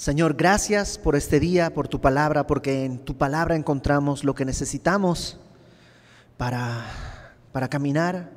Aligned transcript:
Señor, 0.00 0.32
gracias 0.32 0.96
por 0.96 1.14
este 1.14 1.40
día, 1.40 1.74
por 1.74 1.86
tu 1.86 2.00
palabra, 2.00 2.46
porque 2.46 2.86
en 2.86 3.00
tu 3.00 3.18
palabra 3.18 3.54
encontramos 3.54 4.24
lo 4.24 4.34
que 4.34 4.46
necesitamos 4.46 5.38
para, 6.38 6.86
para 7.52 7.68
caminar. 7.68 8.30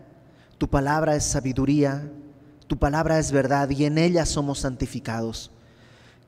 Tu 0.58 0.70
palabra 0.70 1.16
es 1.16 1.24
sabiduría, 1.24 2.12
tu 2.68 2.78
palabra 2.78 3.18
es 3.18 3.32
verdad 3.32 3.70
y 3.70 3.86
en 3.86 3.98
ella 3.98 4.26
somos 4.26 4.60
santificados. 4.60 5.52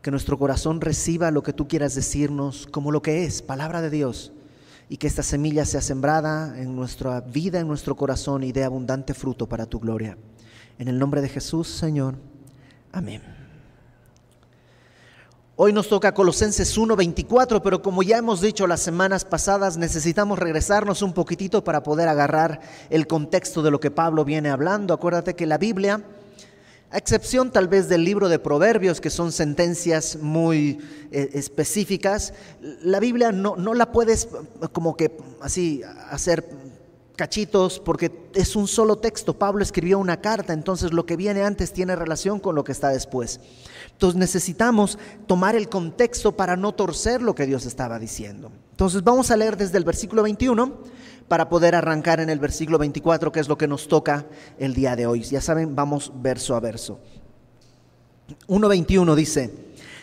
Que 0.02 0.10
nuestro 0.10 0.40
corazón 0.40 0.80
reciba 0.80 1.32
lo 1.32 1.44
que 1.44 1.52
tú 1.52 1.68
quieras 1.68 1.96
decirnos 1.96 2.66
como 2.72 2.94
lo 2.94 3.02
que 3.02 3.26
es, 3.26 3.42
palabra 3.42 3.82
de 3.82 3.90
Dios, 3.90 4.32
y 4.88 4.96
que 4.96 5.08
esta 5.08 5.22
semilla 5.22 5.66
sea 5.66 5.82
sembrada 5.82 6.58
en 6.58 6.78
nuestra 6.78 7.20
vida, 7.20 7.60
en 7.60 7.68
nuestro 7.68 7.98
corazón 7.98 8.42
y 8.44 8.54
dé 8.54 8.64
abundante 8.64 9.14
fruto 9.14 9.50
para 9.50 9.66
tu 9.66 9.82
gloria. 9.82 10.18
En 10.80 10.88
el 10.88 10.98
nombre 10.98 11.20
de 11.20 11.28
Jesús, 11.28 11.68
Señor. 11.68 12.16
Amén. 12.94 13.45
Hoy 15.58 15.72
nos 15.72 15.88
toca 15.88 16.14
Colosenses 16.14 16.78
1:24, 16.78 17.62
pero 17.62 17.82
como 17.82 18.04
ya 18.04 18.18
hemos 18.18 18.42
dicho 18.42 18.68
las 18.68 18.82
semanas 18.82 19.24
pasadas, 19.24 19.78
necesitamos 19.78 20.38
regresarnos 20.38 21.02
un 21.02 21.14
poquitito 21.14 21.64
para 21.64 21.82
poder 21.82 22.10
agarrar 22.10 22.60
el 22.90 23.08
contexto 23.08 23.64
de 23.64 23.72
lo 23.72 23.80
que 23.80 23.90
Pablo 23.90 24.26
viene 24.26 24.50
hablando. 24.50 24.94
Acuérdate 24.94 25.34
que 25.34 25.46
la 25.46 25.58
Biblia, 25.58 26.04
a 26.92 26.98
excepción 26.98 27.52
tal 27.52 27.70
vez 27.70 27.88
del 27.88 28.04
libro 28.04 28.28
de 28.28 28.38
Proverbios, 28.38 29.00
que 29.00 29.10
son 29.10 29.32
sentencias 29.32 30.18
muy 30.18 30.78
eh, 31.14 31.30
específicas, 31.32 32.34
la 32.82 33.00
Biblia 33.00 33.32
no, 33.32 33.56
no 33.56 33.74
la 33.74 33.94
puedes 33.94 34.28
como 34.74 34.98
que 34.98 35.16
así 35.40 35.82
hacer 36.10 36.44
cachitos 37.16 37.80
porque 37.80 38.12
es 38.34 38.58
un 38.58 38.68
solo 38.68 38.98
texto. 38.98 39.40
Pablo 39.40 39.64
escribió 39.64 40.00
una 40.00 40.20
carta, 40.20 40.52
entonces 40.52 40.92
lo 40.92 41.06
que 41.06 41.16
viene 41.16 41.44
antes 41.44 41.72
tiene 41.72 41.96
relación 41.96 42.42
con 42.42 42.56
lo 42.56 42.66
que 42.66 42.74
está 42.74 42.90
después. 42.90 43.40
Entonces 43.96 44.20
necesitamos 44.20 45.00
tomar 45.26 45.56
el 45.56 45.70
contexto 45.70 46.34
para 46.34 46.58
no 46.58 46.74
torcer 46.74 47.22
lo 47.22 47.34
que 47.34 47.46
Dios 47.46 47.66
estaba 47.66 47.98
diciendo. 47.98 48.52
Entonces 48.72 49.02
vamos 49.06 49.32
a 49.32 49.38
leer 49.38 49.56
desde 49.56 49.78
el 49.78 49.86
versículo 49.86 50.22
21 50.24 50.74
para 51.30 51.48
poder 51.48 51.76
arrancar 51.76 52.20
en 52.20 52.30
el 52.30 52.38
versículo 52.38 52.78
24, 52.78 53.32
que 53.32 53.40
es 53.40 53.48
lo 53.48 53.58
que 53.58 53.70
nos 53.70 53.88
toca 53.88 54.26
el 54.60 54.74
día 54.74 54.98
de 54.98 55.08
hoy. 55.08 55.22
Ya 55.22 55.40
saben, 55.40 55.78
vamos 55.78 56.12
verso 56.14 56.58
a 56.58 56.60
verso. 56.60 57.00
1.21 58.50 59.16
dice, 59.16 59.54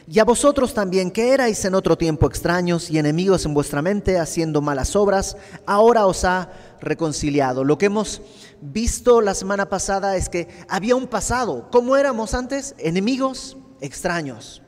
y 0.09 0.19
a 0.19 0.25
vosotros 0.25 0.73
también 0.73 1.11
que 1.11 1.35
erais 1.35 1.63
en 1.67 1.75
otro 1.75 1.98
tiempo 1.98 2.27
extraños 2.27 2.91
y 2.91 2.98
enemigos 2.98 3.45
en 3.45 3.53
vuestra 3.53 3.83
mente, 3.83 4.19
haciendo 4.19 4.63
malas 4.63 4.97
obras, 4.97 5.37
ahora 5.67 6.07
os 6.07 6.25
ha 6.25 6.51
reconciliado. 6.81 7.63
Lo 7.63 7.77
que 7.77 7.87
hemos 7.87 8.23
visto 8.63 9.20
la 9.20 9.35
semana 9.35 9.69
pasada 9.69 10.17
es 10.17 10.29
que 10.29 10.48
había 10.69 10.97
un 10.97 11.07
pasado. 11.07 11.69
¿Cómo 11.70 11.97
éramos 11.97 12.35
antes? 12.35 12.75
Enemigos, 12.79 13.57
extraños. 13.83 14.63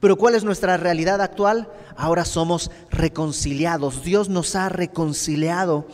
Pero 0.00 0.16
¿cuál 0.16 0.34
es 0.34 0.44
nuestra 0.44 0.76
realidad 0.76 1.22
actual? 1.22 1.70
Ahora 1.96 2.24
somos 2.24 2.70
reconciliados. 2.90 4.02
Dios 4.02 4.28
nos 4.28 4.54
ha 4.54 4.68
reconciliado 4.68 5.86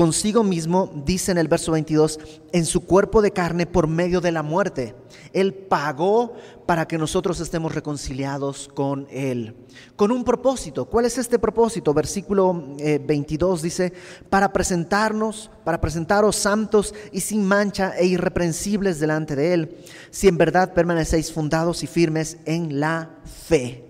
consigo 0.00 0.42
mismo, 0.42 0.90
dice 1.04 1.30
en 1.30 1.36
el 1.36 1.46
verso 1.46 1.72
22, 1.72 2.18
en 2.52 2.64
su 2.64 2.86
cuerpo 2.86 3.20
de 3.20 3.32
carne 3.32 3.66
por 3.66 3.86
medio 3.86 4.22
de 4.22 4.32
la 4.32 4.42
muerte. 4.42 4.94
Él 5.34 5.52
pagó 5.52 6.32
para 6.64 6.88
que 6.88 6.96
nosotros 6.96 7.38
estemos 7.38 7.74
reconciliados 7.74 8.70
con 8.72 9.06
Él. 9.10 9.54
Con 9.96 10.10
un 10.10 10.24
propósito. 10.24 10.86
¿Cuál 10.86 11.04
es 11.04 11.18
este 11.18 11.38
propósito? 11.38 11.92
Versículo 11.92 12.54
22 12.78 13.60
eh, 13.60 13.62
dice, 13.62 13.92
para 14.30 14.54
presentarnos, 14.54 15.50
para 15.64 15.82
presentaros 15.82 16.34
santos 16.34 16.94
y 17.12 17.20
sin 17.20 17.44
mancha 17.44 17.92
e 17.98 18.06
irreprensibles 18.06 19.00
delante 19.00 19.36
de 19.36 19.52
Él, 19.52 19.76
si 20.10 20.28
en 20.28 20.38
verdad 20.38 20.72
permanecéis 20.72 21.30
fundados 21.30 21.82
y 21.82 21.86
firmes 21.86 22.38
en 22.46 22.80
la 22.80 23.18
fe. 23.26 23.89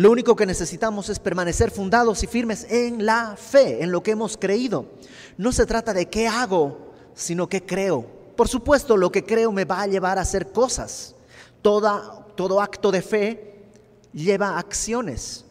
Lo 0.00 0.10
único 0.10 0.34
que 0.34 0.46
necesitamos 0.46 1.10
es 1.10 1.18
permanecer 1.18 1.70
fundados 1.70 2.22
y 2.22 2.26
firmes 2.26 2.66
en 2.70 3.04
la 3.04 3.36
fe, 3.36 3.84
en 3.84 3.92
lo 3.92 4.02
que 4.02 4.12
hemos 4.12 4.38
creído. 4.38 4.86
No 5.36 5.52
se 5.52 5.66
trata 5.66 5.92
de 5.92 6.06
qué 6.08 6.26
hago, 6.26 6.94
sino 7.14 7.50
qué 7.50 7.66
creo. 7.66 8.06
Por 8.34 8.48
supuesto, 8.48 8.96
lo 8.96 9.12
que 9.12 9.26
creo 9.26 9.52
me 9.52 9.66
va 9.66 9.82
a 9.82 9.86
llevar 9.86 10.16
a 10.16 10.22
hacer 10.22 10.52
cosas. 10.52 11.14
Toda, 11.60 12.24
todo 12.34 12.62
acto 12.62 12.90
de 12.90 13.02
fe 13.02 13.56
lleva 14.14 14.58
acciones. 14.58 15.44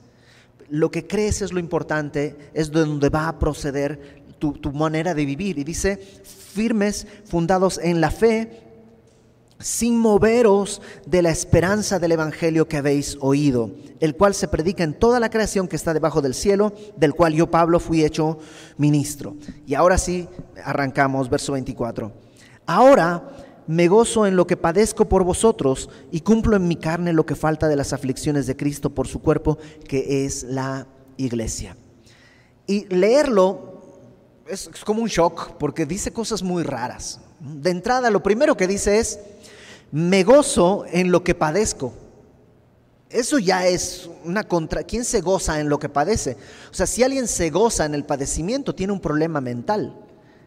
Lo 0.67 0.89
que 0.89 1.05
crees 1.05 1.43
es 1.43 1.53
lo 1.53 1.59
importante, 1.59 2.35
es 2.55 2.71
donde 2.71 3.09
va 3.09 3.27
a 3.27 3.37
proceder 3.37 4.23
tu, 4.39 4.53
tu 4.53 4.71
manera 4.71 5.13
de 5.13 5.25
vivir. 5.25 5.59
Y 5.59 5.63
dice, 5.63 5.95
firmes, 5.95 7.05
fundados 7.25 7.77
en 7.77 8.01
la 8.01 8.09
fe, 8.09 8.68
sin 9.59 9.97
moveros 9.97 10.81
de 11.05 11.21
la 11.21 11.29
esperanza 11.29 11.99
del 11.99 12.13
Evangelio 12.13 12.67
que 12.67 12.77
habéis 12.77 13.17
oído, 13.19 13.71
el 13.99 14.15
cual 14.15 14.33
se 14.33 14.47
predica 14.47 14.83
en 14.83 14.93
toda 14.93 15.19
la 15.19 15.29
creación 15.29 15.67
que 15.67 15.75
está 15.75 15.93
debajo 15.93 16.21
del 16.21 16.33
cielo, 16.33 16.73
del 16.95 17.13
cual 17.13 17.33
yo, 17.33 17.51
Pablo, 17.51 17.79
fui 17.79 18.03
hecho 18.03 18.39
ministro. 18.77 19.35
Y 19.67 19.75
ahora 19.75 19.97
sí, 19.97 20.27
arrancamos, 20.63 21.29
verso 21.29 21.53
24. 21.53 22.11
Ahora 22.65 23.29
me 23.67 23.87
gozo 23.87 24.25
en 24.25 24.35
lo 24.35 24.47
que 24.47 24.57
padezco 24.57 25.05
por 25.05 25.23
vosotros 25.23 25.89
y 26.11 26.21
cumplo 26.21 26.55
en 26.55 26.67
mi 26.67 26.75
carne 26.75 27.13
lo 27.13 27.25
que 27.25 27.35
falta 27.35 27.67
de 27.67 27.75
las 27.75 27.93
aflicciones 27.93 28.47
de 28.47 28.55
Cristo 28.55 28.89
por 28.89 29.07
su 29.07 29.21
cuerpo, 29.21 29.57
que 29.87 30.25
es 30.25 30.43
la 30.43 30.87
iglesia. 31.17 31.75
Y 32.65 32.85
leerlo 32.93 33.69
es, 34.47 34.69
como 34.85 35.01
un 35.01 35.07
shock 35.07 35.57
porque 35.57 35.85
dice 35.85 36.11
cosas 36.11 36.41
muy 36.41 36.63
raras. 36.63 37.21
De 37.39 37.69
entrada, 37.69 38.09
lo 38.09 38.21
primero 38.21 38.57
que 38.57 38.67
dice 38.67 38.99
es, 38.99 39.19
me 39.91 40.23
gozo 40.23 40.85
en 40.91 41.11
lo 41.11 41.23
que 41.23 41.35
padezco. 41.35 41.93
Eso 43.09 43.39
ya 43.39 43.65
es 43.65 44.09
una 44.23 44.47
contra... 44.47 44.83
¿Quién 44.83 45.03
se 45.03 45.21
goza 45.21 45.59
en 45.59 45.69
lo 45.69 45.79
que 45.79 45.89
padece? 45.89 46.37
O 46.71 46.73
sea, 46.73 46.85
si 46.85 47.01
alguien 47.01 47.27
se 47.27 47.49
goza 47.49 47.85
en 47.85 47.95
el 47.95 48.05
padecimiento, 48.05 48.75
tiene 48.75 48.93
un 48.93 48.99
problema 48.99 49.41
mental. 49.41 49.95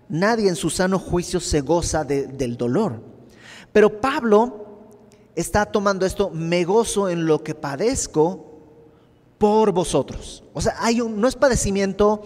Nadie 0.08 0.48
en 0.48 0.56
su 0.56 0.70
sano 0.70 0.98
juicio 0.98 1.40
se 1.40 1.60
goza 1.60 2.04
del 2.04 2.56
dolor. 2.56 3.00
Pero 3.72 4.00
Pablo 4.00 4.66
está 5.34 5.66
tomando 5.66 6.06
esto, 6.06 6.30
me 6.30 6.64
gozo 6.64 7.08
en 7.08 7.26
lo 7.26 7.42
que 7.42 7.54
padezco 7.54 8.52
por 9.38 9.72
vosotros. 9.72 10.44
O 10.52 10.60
sea, 10.60 10.76
hay 10.78 11.00
un, 11.00 11.20
no 11.20 11.26
es 11.26 11.34
padecimiento 11.34 12.22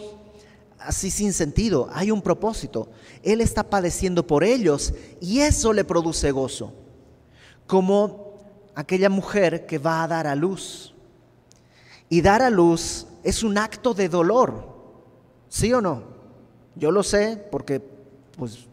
así 0.78 1.10
sin 1.10 1.32
sentido, 1.32 1.88
hay 1.92 2.10
un 2.10 2.22
propósito. 2.22 2.88
Él 3.22 3.41
está 3.41 3.69
padeciendo 3.69 4.26
por 4.26 4.44
ellos 4.44 4.94
y 5.20 5.41
eso 5.41 5.72
le 5.72 5.84
produce 5.84 6.31
gozo 6.31 6.72
como 7.66 8.34
aquella 8.75 9.09
mujer 9.09 9.66
que 9.66 9.78
va 9.78 10.03
a 10.03 10.09
dar 10.09 10.26
a 10.26 10.34
luz. 10.34 10.94
Y 12.09 12.20
dar 12.20 12.42
a 12.42 12.50
luz 12.50 13.06
es 13.25 13.42
un 13.42 13.59
acto 13.59 13.94
de 13.94 14.09
dolor, 14.09 14.64
¿sí 15.48 15.72
o 15.72 15.81
no? 15.81 16.03
Yo 16.76 16.91
lo 16.91 17.03
sé 17.03 17.44
porque 17.50 17.82
pues 18.37 18.66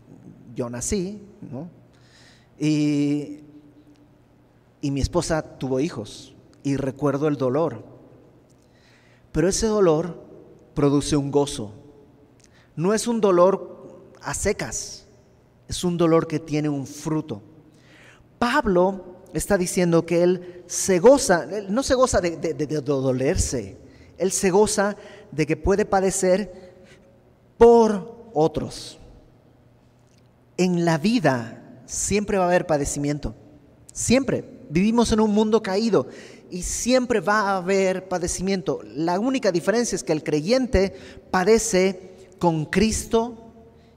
yo 0.55 0.69
nací, 0.69 1.19
¿no? 1.51 1.67
Y, 2.59 3.39
y 4.81 4.91
mi 4.91 5.01
esposa 5.01 5.41
tuvo 5.41 5.79
hijos 5.79 6.35
y 6.61 6.77
recuerdo 6.77 7.27
el 7.27 7.37
dolor. 7.37 7.83
Pero 9.31 9.47
ese 9.47 9.65
dolor 9.65 10.21
produce 10.75 11.15
un 11.15 11.31
gozo. 11.31 11.73
No 12.75 12.93
es 12.93 13.07
un 13.07 13.21
dolor 13.21 14.11
a 14.21 14.33
secas, 14.33 15.05
es 15.67 15.83
un 15.83 15.97
dolor 15.97 16.27
que 16.27 16.39
tiene 16.39 16.69
un 16.69 16.87
fruto. 16.87 17.41
Pablo 18.39 19.21
está 19.33 19.57
diciendo 19.57 20.05
que 20.05 20.23
él 20.23 20.63
se 20.67 20.99
goza, 20.99 21.47
no 21.69 21.83
se 21.83 21.95
goza 21.95 22.21
de, 22.21 22.81
dolerse, 22.81 23.77
él 24.17 24.31
se 24.31 24.49
goza 24.49 24.95
de 25.31 25.45
que 25.45 25.57
puede 25.57 25.85
padecer 25.85 26.73
por 27.57 28.29
otros. 28.33 28.99
En 30.57 30.85
la 30.85 30.97
vida 30.97 31.81
siempre 31.85 32.37
va 32.37 32.45
a 32.45 32.47
haber 32.47 32.65
padecimiento, 32.65 33.35
siempre. 33.91 34.51
Vivimos 34.69 35.11
en 35.11 35.19
un 35.19 35.31
mundo 35.31 35.61
caído 35.61 36.07
y 36.49 36.63
siempre 36.63 37.19
va 37.19 37.41
a 37.41 37.57
haber 37.57 38.07
padecimiento. 38.07 38.79
La 38.83 39.19
única 39.19 39.51
diferencia 39.51 39.95
es 39.95 40.03
que 40.03 40.13
el 40.13 40.23
creyente 40.23 40.95
padece 41.29 42.12
con 42.43 42.65
Cristo 42.65 43.37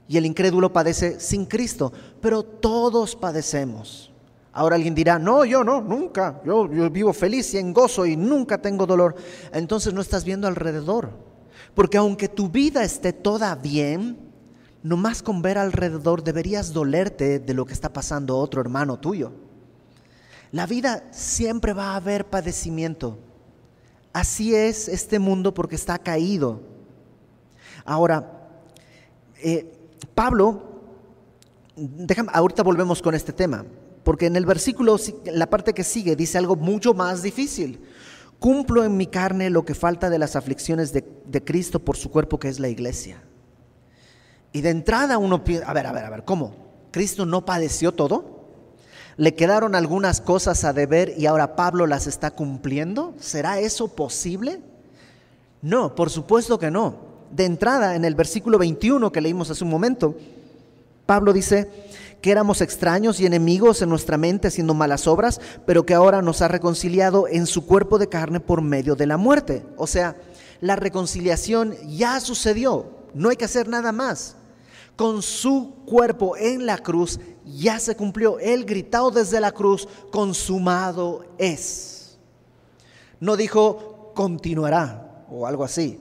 y 0.07 0.15
el 0.15 0.25
incrédulo 0.25 0.71
padece 0.71 1.19
sin 1.19 1.45
Cristo, 1.45 1.91
pero 2.21 2.43
todos 2.43 3.13
padecemos. 3.13 4.09
Ahora 4.53 4.77
alguien 4.77 4.95
dirá, 4.95 5.19
no, 5.19 5.43
yo 5.43 5.65
no, 5.65 5.81
nunca, 5.81 6.41
yo, 6.45 6.65
vivo 6.89 7.11
feliz 7.11 7.53
y 7.53 7.57
en 7.57 7.73
gozo 7.73 8.05
y 8.05 8.15
nunca 8.15 8.61
tengo 8.61 8.85
dolor. 8.85 9.15
Entonces 9.51 9.93
no 9.93 9.99
estás 9.99 10.23
viendo 10.23 10.47
alrededor. 10.47 11.09
Porque 11.75 11.97
aunque 11.97 12.29
tu 12.29 12.47
vida 12.47 12.85
esté 12.85 13.11
toda 13.11 13.53
bien, 13.55 14.17
nomás 14.81 15.21
con 15.21 15.41
ver 15.41 15.57
alrededor 15.57 16.23
deberías 16.23 16.71
dolerte 16.71 17.39
de 17.39 17.53
lo 17.53 17.65
que 17.65 17.73
está 17.73 17.91
pasando 17.91 18.37
otro 18.37 18.61
hermano 18.61 18.97
tuyo. 18.97 19.33
La 20.53 20.65
vida 20.67 21.03
siempre 21.11 21.73
va 21.73 21.87
a 21.87 21.95
haber 21.97 22.27
padecimiento. 22.27 23.19
Así 24.13 24.55
es 24.55 24.87
este 24.87 25.19
mundo 25.19 25.53
porque 25.53 25.75
está 25.75 25.97
caído. 25.99 26.61
Ahora, 27.83 28.36
eh, 29.41 29.71
Pablo, 30.15 30.61
déjame, 31.75 32.29
ahorita 32.33 32.63
volvemos 32.63 33.01
con 33.01 33.15
este 33.15 33.33
tema. 33.33 33.65
Porque 34.03 34.25
en 34.25 34.35
el 34.35 34.45
versículo, 34.45 34.97
la 35.25 35.49
parte 35.49 35.73
que 35.73 35.83
sigue, 35.83 36.15
dice 36.15 36.37
algo 36.37 36.55
mucho 36.55 36.93
más 36.93 37.21
difícil. 37.21 37.81
cumplo 38.39 38.83
en 38.83 38.95
mi 38.95 39.07
carne 39.07 39.49
lo 39.49 39.65
que 39.65 39.73
falta 39.73 40.09
de 40.09 40.19
las 40.19 40.35
aflicciones 40.35 40.93
de, 40.93 41.03
de 41.25 41.43
Cristo 41.43 41.79
por 41.79 41.97
su 41.97 42.11
cuerpo 42.11 42.39
que 42.39 42.47
es 42.47 42.59
la 42.59 42.69
iglesia. 42.69 43.21
Y 44.53 44.61
de 44.61 44.69
entrada 44.69 45.17
uno 45.17 45.43
piensa, 45.43 45.69
a 45.69 45.73
ver, 45.73 45.87
a 45.87 45.91
ver, 45.91 46.05
a 46.05 46.09
ver, 46.09 46.23
¿cómo? 46.23 46.55
¿Cristo 46.91 47.25
no 47.25 47.45
padeció 47.45 47.91
todo? 47.91 48.37
¿Le 49.17 49.33
quedaron 49.33 49.73
algunas 49.73 50.21
cosas 50.21 50.63
a 50.63 50.73
deber 50.73 51.13
y 51.17 51.25
ahora 51.25 51.55
Pablo 51.55 51.87
las 51.87 52.05
está 52.05 52.31
cumpliendo? 52.31 53.15
¿Será 53.19 53.59
eso 53.59 53.87
posible? 53.87 54.61
No, 55.61 55.95
por 55.95 56.11
supuesto 56.11 56.59
que 56.59 56.69
no. 56.69 57.06
De 57.31 57.45
entrada, 57.45 57.95
en 57.95 58.05
el 58.05 58.15
versículo 58.15 58.57
21 58.57 59.11
que 59.11 59.21
leímos 59.21 59.49
hace 59.49 59.63
un 59.63 59.69
momento, 59.69 60.15
Pablo 61.05 61.33
dice 61.33 61.69
que 62.21 62.31
éramos 62.31 62.61
extraños 62.61 63.19
y 63.19 63.25
enemigos 63.25 63.81
en 63.81 63.89
nuestra 63.89 64.17
mente 64.17 64.47
haciendo 64.47 64.73
malas 64.73 65.07
obras, 65.07 65.39
pero 65.65 65.85
que 65.85 65.93
ahora 65.93 66.21
nos 66.21 66.41
ha 66.41 66.47
reconciliado 66.47 67.27
en 67.27 67.45
su 67.45 67.65
cuerpo 67.65 67.99
de 67.99 68.09
carne 68.09 68.39
por 68.39 68.61
medio 68.61 68.95
de 68.95 69.07
la 69.07 69.17
muerte. 69.17 69.63
O 69.77 69.87
sea, 69.87 70.15
la 70.59 70.75
reconciliación 70.75 71.75
ya 71.87 72.19
sucedió, 72.19 72.87
no 73.13 73.29
hay 73.29 73.35
que 73.35 73.45
hacer 73.45 73.67
nada 73.67 73.91
más. 73.91 74.35
Con 74.95 75.21
su 75.21 75.75
cuerpo 75.85 76.35
en 76.37 76.65
la 76.65 76.79
cruz 76.79 77.19
ya 77.45 77.79
se 77.79 77.95
cumplió. 77.95 78.39
Él 78.39 78.65
gritado 78.65 79.11
desde 79.11 79.39
la 79.39 79.51
cruz, 79.51 79.87
consumado 80.11 81.23
es. 81.37 82.17
No 83.19 83.37
dijo, 83.37 84.11
continuará 84.15 85.25
o 85.29 85.45
algo 85.45 85.63
así. 85.63 85.99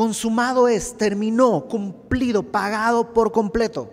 Consumado 0.00 0.66
es, 0.66 0.96
terminó, 0.96 1.66
cumplido, 1.68 2.42
pagado 2.42 3.12
por 3.12 3.32
completo. 3.32 3.90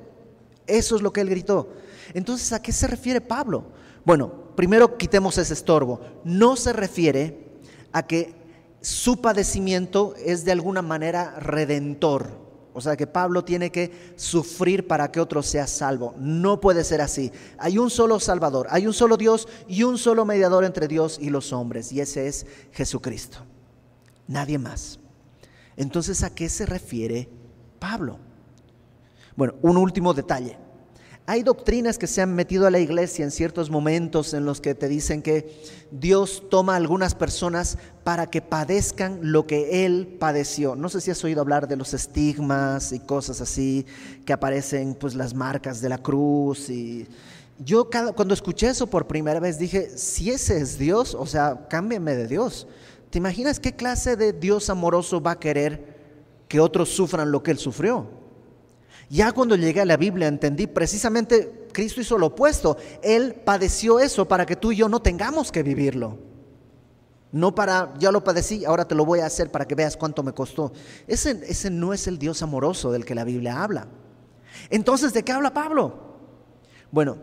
Eso 0.65 0.95
es 0.95 1.01
lo 1.01 1.11
que 1.11 1.19
él 1.19 1.29
gritó. 1.29 1.67
Entonces, 2.13 2.53
¿a 2.53 2.61
qué 2.61 2.71
se 2.71 2.87
refiere 2.87 3.19
Pablo? 3.19 3.65
Bueno, 4.05 4.31
primero 4.55 4.95
quitemos 4.97 5.37
ese 5.37 5.53
estorbo. 5.53 5.99
No 6.23 6.55
se 6.55 6.71
refiere 6.71 7.59
a 7.91 8.07
que 8.07 8.33
su 8.79 9.19
padecimiento 9.19 10.13
es 10.15 10.45
de 10.45 10.53
alguna 10.53 10.81
manera 10.81 11.41
redentor. 11.41 12.29
O 12.71 12.79
sea 12.79 12.95
que 12.95 13.05
Pablo 13.05 13.43
tiene 13.43 13.69
que 13.69 14.13
sufrir 14.15 14.87
para 14.87 15.11
que 15.11 15.19
otro 15.19 15.43
sea 15.43 15.67
salvo. 15.67 16.15
No 16.17 16.61
puede 16.61 16.85
ser 16.85 17.01
así. 17.01 17.33
Hay 17.57 17.77
un 17.77 17.89
solo 17.89 18.21
Salvador, 18.21 18.67
hay 18.69 18.87
un 18.87 18.93
solo 18.93 19.17
Dios 19.17 19.49
y 19.67 19.83
un 19.83 19.97
solo 19.97 20.23
mediador 20.23 20.63
entre 20.63 20.87
Dios 20.87 21.19
y 21.21 21.31
los 21.31 21.51
hombres. 21.51 21.91
Y 21.91 21.99
ese 21.99 22.29
es 22.29 22.45
Jesucristo. 22.71 23.39
Nadie 24.25 24.57
más. 24.57 25.01
Entonces, 25.77 26.23
¿a 26.23 26.33
qué 26.33 26.49
se 26.49 26.65
refiere 26.65 27.29
Pablo? 27.79 28.19
Bueno, 29.35 29.53
un 29.61 29.77
último 29.77 30.13
detalle. 30.13 30.57
Hay 31.29 31.43
doctrinas 31.43 31.97
que 31.97 32.07
se 32.07 32.21
han 32.21 32.33
metido 32.33 32.67
a 32.67 32.71
la 32.71 32.79
iglesia 32.79 33.25
en 33.25 33.31
ciertos 33.31 33.69
momentos 33.69 34.33
en 34.33 34.45
los 34.45 34.61
que 34.61 34.73
te 34.75 34.87
dicen 34.87 35.21
que 35.21 35.61
Dios 35.91 36.43
toma 36.49 36.73
a 36.73 36.77
algunas 36.77 37.15
personas 37.15 37.77
para 38.05 38.27
que 38.27 38.41
padezcan 38.41 39.19
lo 39.21 39.45
que 39.45 39.85
Él 39.85 40.15
padeció. 40.19 40.77
No 40.77 40.87
sé 40.87 41.01
si 41.01 41.11
has 41.11 41.21
oído 41.25 41.41
hablar 41.41 41.67
de 41.67 41.75
los 41.75 41.93
estigmas 41.93 42.93
y 42.93 42.99
cosas 42.99 43.41
así, 43.41 43.85
que 44.25 44.31
aparecen 44.31 44.95
pues 44.95 45.15
las 45.15 45.33
marcas 45.33 45.81
de 45.81 45.89
la 45.89 45.97
cruz. 45.97 46.69
Y 46.69 47.05
yo 47.59 47.89
cuando 48.15 48.33
escuché 48.33 48.69
eso 48.69 48.87
por 48.87 49.05
primera 49.05 49.41
vez 49.41 49.59
dije, 49.59 49.97
si 49.97 50.31
ese 50.31 50.61
es 50.61 50.79
Dios, 50.79 51.13
o 51.13 51.25
sea, 51.25 51.67
cámbiame 51.69 52.15
de 52.15 52.27
Dios. 52.27 52.67
¿Te 53.09 53.17
imaginas 53.17 53.59
qué 53.59 53.75
clase 53.75 54.15
de 54.15 54.33
Dios 54.33 54.69
amoroso 54.69 55.21
va 55.21 55.31
a 55.31 55.39
querer 55.39 55.97
que 56.47 56.59
otros 56.59 56.89
sufran 56.89 57.31
lo 57.31 57.41
que 57.43 57.51
Él 57.51 57.57
sufrió? 57.57 58.07
Ya 59.09 59.31
cuando 59.31 59.55
llegué 59.55 59.81
a 59.81 59.85
la 59.85 59.97
Biblia 59.97 60.27
entendí 60.27 60.67
precisamente 60.67 61.67
Cristo 61.71 62.01
hizo 62.01 62.17
lo 62.17 62.27
opuesto. 62.27 62.77
Él 63.01 63.35
padeció 63.45 63.99
eso 63.99 64.27
para 64.27 64.45
que 64.45 64.55
tú 64.55 64.71
y 64.71 64.77
yo 64.77 64.89
no 64.89 64.99
tengamos 64.99 65.51
que 65.51 65.63
vivirlo. 65.63 66.17
No 67.31 67.53
para, 67.53 67.93
ya 67.99 68.11
lo 68.11 68.23
padecí, 68.23 68.65
ahora 68.65 68.87
te 68.87 68.95
lo 68.95 69.05
voy 69.05 69.19
a 69.19 69.25
hacer 69.25 69.51
para 69.51 69.67
que 69.67 69.75
veas 69.75 69.95
cuánto 69.95 70.23
me 70.23 70.33
costó. 70.33 70.73
Ese, 71.07 71.39
ese 71.47 71.69
no 71.69 71.93
es 71.93 72.07
el 72.07 72.17
Dios 72.17 72.41
amoroso 72.41 72.91
del 72.91 73.05
que 73.05 73.15
la 73.15 73.25
Biblia 73.25 73.61
habla. 73.61 73.87
Entonces, 74.69 75.13
¿de 75.13 75.23
qué 75.23 75.33
habla 75.33 75.53
Pablo? 75.53 75.93
Bueno, 76.89 77.17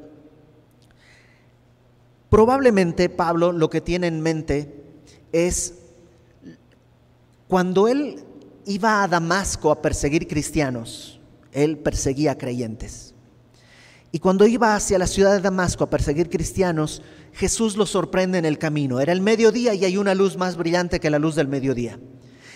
probablemente 2.30 3.08
Pablo 3.08 3.50
lo 3.50 3.70
que 3.70 3.80
tiene 3.80 4.06
en 4.06 4.20
mente 4.20 4.83
es 5.34 5.74
cuando 7.48 7.88
él 7.88 8.22
iba 8.66 9.02
a 9.02 9.08
Damasco 9.08 9.72
a 9.72 9.82
perseguir 9.82 10.28
cristianos, 10.28 11.20
él 11.52 11.76
perseguía 11.76 12.38
creyentes. 12.38 13.14
Y 14.12 14.20
cuando 14.20 14.46
iba 14.46 14.76
hacia 14.76 14.96
la 14.96 15.08
ciudad 15.08 15.32
de 15.32 15.40
Damasco 15.40 15.82
a 15.82 15.90
perseguir 15.90 16.30
cristianos, 16.30 17.02
Jesús 17.32 17.76
lo 17.76 17.84
sorprende 17.84 18.38
en 18.38 18.44
el 18.44 18.58
camino. 18.58 19.00
Era 19.00 19.12
el 19.12 19.20
mediodía 19.20 19.74
y 19.74 19.84
hay 19.84 19.96
una 19.96 20.14
luz 20.14 20.36
más 20.36 20.56
brillante 20.56 21.00
que 21.00 21.10
la 21.10 21.18
luz 21.18 21.34
del 21.34 21.48
mediodía. 21.48 21.98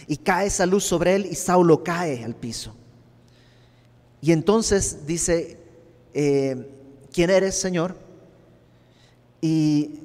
Y 0.07 0.19
cae 0.19 0.47
esa 0.47 0.65
luz 0.65 0.85
sobre 0.85 1.17
él 1.17 1.27
y 1.29 1.35
Saulo 1.35 1.83
cae 1.83 2.25
al 2.25 2.37
piso. 2.37 2.77
Y 4.21 4.31
entonces 4.31 5.05
dice, 5.05 5.59
eh, 6.15 6.71
¿quién 7.13 7.31
eres, 7.31 7.59
Señor? 7.59 7.97
Y 9.41 9.99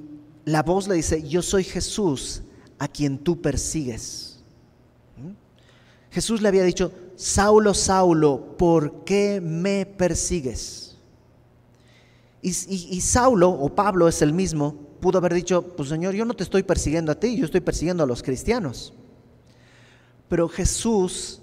la 0.44 0.64
voz 0.64 0.88
le 0.88 0.96
dice, 0.96 1.22
yo 1.22 1.40
soy 1.40 1.62
Jesús 1.62 2.42
a 2.84 2.88
quien 2.88 3.16
tú 3.16 3.40
persigues. 3.40 4.38
¿Mm? 5.16 5.32
Jesús 6.10 6.42
le 6.42 6.48
había 6.48 6.64
dicho, 6.64 6.92
Saulo, 7.16 7.72
Saulo, 7.72 8.56
¿por 8.58 9.04
qué 9.04 9.40
me 9.40 9.86
persigues? 9.86 10.98
Y, 12.42 13.00
Saulo, 13.00 13.48
o 13.48 13.74
Pablo 13.74 14.06
es 14.06 14.20
el 14.20 14.34
mismo, 14.34 14.76
pudo 15.00 15.16
haber 15.16 15.32
dicho, 15.32 15.62
pues 15.62 15.88
Señor, 15.88 16.12
yo 16.12 16.26
no 16.26 16.34
te 16.34 16.42
estoy 16.42 16.62
persiguiendo 16.62 17.10
a 17.10 17.14
ti, 17.14 17.38
yo 17.38 17.46
estoy 17.46 17.62
persiguiendo 17.62 18.04
a 18.04 18.06
los 18.06 18.22
cristianos. 18.22 18.92
Pero 20.28 20.46
Jesús 20.50 21.40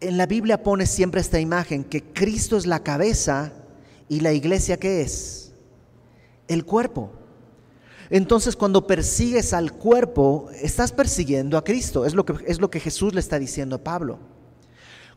en 0.00 0.18
la 0.18 0.26
Biblia 0.26 0.62
pone 0.62 0.84
siempre 0.84 1.22
esta 1.22 1.40
imagen, 1.40 1.82
que 1.82 2.02
Cristo 2.02 2.58
es 2.58 2.66
la 2.66 2.82
cabeza 2.82 3.54
y 4.06 4.20
la 4.20 4.34
iglesia 4.34 4.76
¿qué 4.76 5.00
es? 5.00 5.54
El 6.46 6.66
cuerpo. 6.66 7.10
Entonces 8.10 8.56
cuando 8.56 8.86
persigues 8.86 9.52
al 9.52 9.72
cuerpo, 9.72 10.48
estás 10.60 10.92
persiguiendo 10.92 11.58
a 11.58 11.64
Cristo. 11.64 12.04
Es 12.04 12.14
lo 12.14 12.24
que, 12.24 12.34
es 12.46 12.60
lo 12.60 12.70
que 12.70 12.80
Jesús 12.80 13.14
le 13.14 13.20
está 13.20 13.38
diciendo 13.38 13.76
a 13.76 13.84
Pablo. 13.84 14.18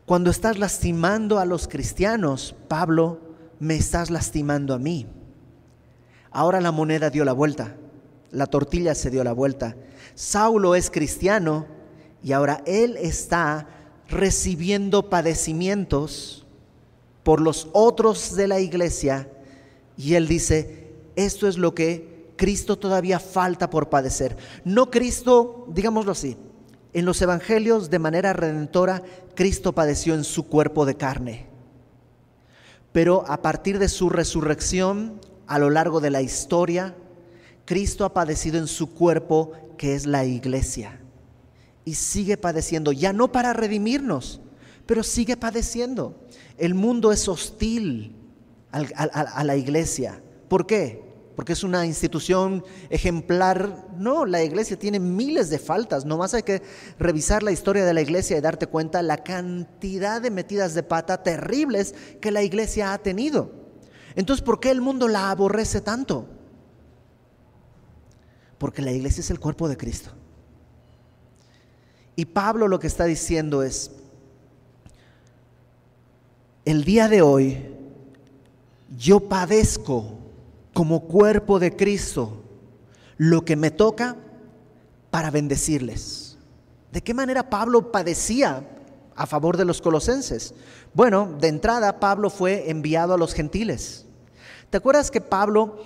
Cuando 0.06 0.30
estás 0.30 0.58
lastimando 0.58 1.38
a 1.38 1.44
los 1.44 1.68
cristianos, 1.68 2.54
Pablo, 2.68 3.20
me 3.60 3.76
estás 3.76 4.10
lastimando 4.10 4.74
a 4.74 4.78
mí. 4.78 5.06
Ahora 6.32 6.60
la 6.60 6.72
moneda 6.72 7.10
dio 7.10 7.24
la 7.24 7.32
vuelta, 7.32 7.76
la 8.30 8.46
tortilla 8.46 8.94
se 8.94 9.10
dio 9.10 9.22
la 9.22 9.32
vuelta. 9.32 9.76
Saulo 10.14 10.74
es 10.74 10.90
cristiano 10.90 11.66
y 12.22 12.32
ahora 12.32 12.62
él 12.66 12.96
está 12.96 13.68
recibiendo 14.08 15.08
padecimientos 15.08 16.46
por 17.22 17.40
los 17.40 17.68
otros 17.72 18.34
de 18.34 18.48
la 18.48 18.60
iglesia 18.60 19.28
y 19.96 20.14
él 20.14 20.26
dice, 20.26 20.88
esto 21.16 21.46
es 21.46 21.58
lo 21.58 21.74
que 21.74 22.19
Cristo 22.40 22.78
todavía 22.78 23.20
falta 23.20 23.68
por 23.68 23.90
padecer. 23.90 24.34
No 24.64 24.90
Cristo, 24.90 25.66
digámoslo 25.68 26.12
así, 26.12 26.38
en 26.94 27.04
los 27.04 27.20
evangelios 27.20 27.90
de 27.90 27.98
manera 27.98 28.32
redentora, 28.32 29.02
Cristo 29.34 29.74
padeció 29.74 30.14
en 30.14 30.24
su 30.24 30.46
cuerpo 30.46 30.86
de 30.86 30.94
carne. 30.94 31.48
Pero 32.92 33.26
a 33.28 33.42
partir 33.42 33.78
de 33.78 33.90
su 33.90 34.08
resurrección, 34.08 35.20
a 35.46 35.58
lo 35.58 35.68
largo 35.68 36.00
de 36.00 36.08
la 36.08 36.22
historia, 36.22 36.96
Cristo 37.66 38.06
ha 38.06 38.14
padecido 38.14 38.56
en 38.56 38.68
su 38.68 38.94
cuerpo, 38.94 39.52
que 39.76 39.94
es 39.94 40.06
la 40.06 40.24
iglesia. 40.24 40.98
Y 41.84 41.92
sigue 41.92 42.38
padeciendo, 42.38 42.92
ya 42.92 43.12
no 43.12 43.32
para 43.32 43.52
redimirnos, 43.52 44.40
pero 44.86 45.02
sigue 45.02 45.36
padeciendo. 45.36 46.18
El 46.56 46.72
mundo 46.72 47.12
es 47.12 47.28
hostil 47.28 48.16
a, 48.72 49.44
la 49.44 49.56
iglesia. 49.56 50.22
¿Por 50.48 50.66
qué? 50.66 51.09
Porque 51.40 51.54
es 51.54 51.64
una 51.64 51.86
institución 51.86 52.62
ejemplar. 52.90 53.86
No, 53.96 54.26
la 54.26 54.42
iglesia 54.42 54.78
tiene 54.78 55.00
miles 55.00 55.48
de 55.48 55.58
faltas. 55.58 56.04
Nomás 56.04 56.34
hay 56.34 56.42
que 56.42 56.60
revisar 56.98 57.42
la 57.42 57.50
historia 57.50 57.86
de 57.86 57.94
la 57.94 58.02
iglesia 58.02 58.36
y 58.36 58.42
darte 58.42 58.66
cuenta 58.66 59.00
la 59.00 59.24
cantidad 59.24 60.20
de 60.20 60.30
metidas 60.30 60.74
de 60.74 60.82
pata 60.82 61.22
terribles 61.22 61.94
que 62.20 62.30
la 62.30 62.42
iglesia 62.42 62.92
ha 62.92 62.98
tenido. 62.98 63.52
Entonces, 64.16 64.44
¿por 64.44 64.60
qué 64.60 64.70
el 64.70 64.82
mundo 64.82 65.08
la 65.08 65.30
aborrece 65.30 65.80
tanto? 65.80 66.28
Porque 68.58 68.82
la 68.82 68.92
iglesia 68.92 69.22
es 69.22 69.30
el 69.30 69.40
cuerpo 69.40 69.66
de 69.66 69.78
Cristo. 69.78 70.10
Y 72.16 72.26
Pablo 72.26 72.68
lo 72.68 72.78
que 72.78 72.86
está 72.86 73.06
diciendo 73.06 73.62
es, 73.62 73.92
el 76.66 76.84
día 76.84 77.08
de 77.08 77.22
hoy 77.22 77.64
yo 78.94 79.20
padezco 79.20 80.19
como 80.72 81.06
cuerpo 81.06 81.58
de 81.58 81.76
Cristo 81.76 82.42
lo 83.16 83.44
que 83.44 83.56
me 83.56 83.70
toca 83.70 84.16
para 85.10 85.30
bendecirles. 85.30 86.38
¿De 86.92 87.02
qué 87.02 87.14
manera 87.14 87.50
Pablo 87.50 87.92
padecía 87.92 88.66
a 89.14 89.26
favor 89.26 89.56
de 89.56 89.64
los 89.64 89.80
colosenses? 89.80 90.54
Bueno, 90.94 91.36
de 91.40 91.48
entrada 91.48 92.00
Pablo 92.00 92.30
fue 92.30 92.70
enviado 92.70 93.14
a 93.14 93.18
los 93.18 93.34
gentiles. 93.34 94.06
¿Te 94.70 94.78
acuerdas 94.78 95.10
que 95.10 95.20
Pablo 95.20 95.78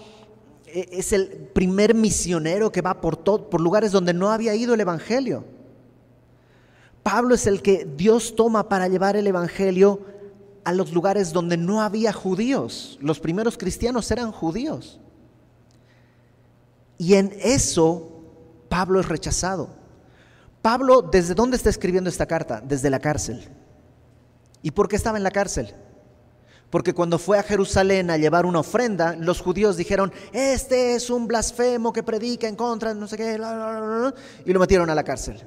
e, 0.74 0.88
es 0.90 1.12
el 1.12 1.28
primer 1.28 1.94
misionero 1.94 2.72
que 2.72 2.82
va 2.82 3.00
por, 3.00 3.18
por 3.22 3.60
lugares 3.60 3.92
donde 3.92 4.12
no 4.12 4.30
había 4.30 4.54
ido 4.54 4.74
el 4.74 4.80
Evangelio. 4.80 5.44
Pablo 7.02 7.34
es 7.34 7.46
el 7.46 7.62
que 7.62 7.86
Dios 7.96 8.34
toma 8.34 8.68
para 8.68 8.88
llevar 8.88 9.16
el 9.16 9.26
Evangelio 9.26 10.00
a 10.64 10.72
los 10.72 10.92
lugares 10.92 11.32
donde 11.32 11.56
no 11.56 11.82
había 11.82 12.12
judíos. 12.12 12.98
Los 13.00 13.20
primeros 13.20 13.58
cristianos 13.58 14.10
eran 14.10 14.32
judíos. 14.32 15.00
Y 16.98 17.14
en 17.14 17.34
eso 17.40 18.10
Pablo 18.68 19.00
es 19.00 19.08
rechazado. 19.08 19.68
Pablo, 20.62 21.02
¿desde 21.02 21.34
dónde 21.34 21.56
está 21.56 21.70
escribiendo 21.70 22.08
esta 22.08 22.26
carta? 22.26 22.60
Desde 22.60 22.90
la 22.90 22.98
cárcel. 22.98 23.48
¿Y 24.62 24.70
por 24.70 24.88
qué 24.88 24.96
estaba 24.96 25.18
en 25.18 25.24
la 25.24 25.30
cárcel? 25.30 25.74
Porque 26.70 26.94
cuando 26.94 27.18
fue 27.18 27.38
a 27.38 27.42
Jerusalén 27.42 28.10
a 28.10 28.16
llevar 28.16 28.46
una 28.46 28.60
ofrenda, 28.60 29.14
los 29.14 29.40
judíos 29.40 29.76
dijeron, 29.76 30.12
este 30.32 30.94
es 30.94 31.10
un 31.10 31.28
blasfemo 31.28 31.92
que 31.92 32.02
predica 32.02 32.48
en 32.48 32.56
contra, 32.56 32.94
no 32.94 33.06
sé 33.06 33.16
qué, 33.16 33.34
y 34.44 34.52
lo 34.52 34.58
metieron 34.58 34.90
a 34.90 34.94
la 34.94 35.04
cárcel. 35.04 35.40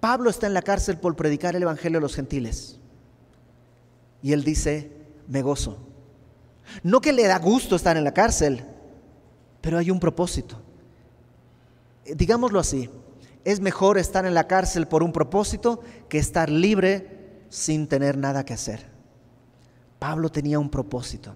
Pablo 0.00 0.30
está 0.30 0.46
en 0.46 0.54
la 0.54 0.62
cárcel 0.62 0.98
por 0.98 1.16
predicar 1.16 1.56
el 1.56 1.62
Evangelio 1.62 1.98
a 1.98 2.02
los 2.02 2.14
gentiles. 2.14 2.77
Y 4.22 4.32
él 4.32 4.44
dice, 4.44 4.90
me 5.26 5.42
gozo. 5.42 5.78
No 6.82 7.00
que 7.00 7.12
le 7.12 7.26
da 7.26 7.38
gusto 7.38 7.76
estar 7.76 7.96
en 7.96 8.04
la 8.04 8.12
cárcel, 8.12 8.64
pero 9.60 9.78
hay 9.78 9.90
un 9.90 10.00
propósito. 10.00 10.60
Digámoslo 12.04 12.58
así, 12.58 12.90
es 13.44 13.60
mejor 13.60 13.98
estar 13.98 14.26
en 14.26 14.34
la 14.34 14.46
cárcel 14.46 14.88
por 14.88 15.02
un 15.02 15.12
propósito 15.12 15.80
que 16.08 16.18
estar 16.18 16.50
libre 16.50 17.42
sin 17.48 17.86
tener 17.86 18.16
nada 18.16 18.44
que 18.44 18.54
hacer. 18.54 18.86
Pablo 19.98 20.30
tenía 20.30 20.58
un 20.58 20.70
propósito 20.70 21.34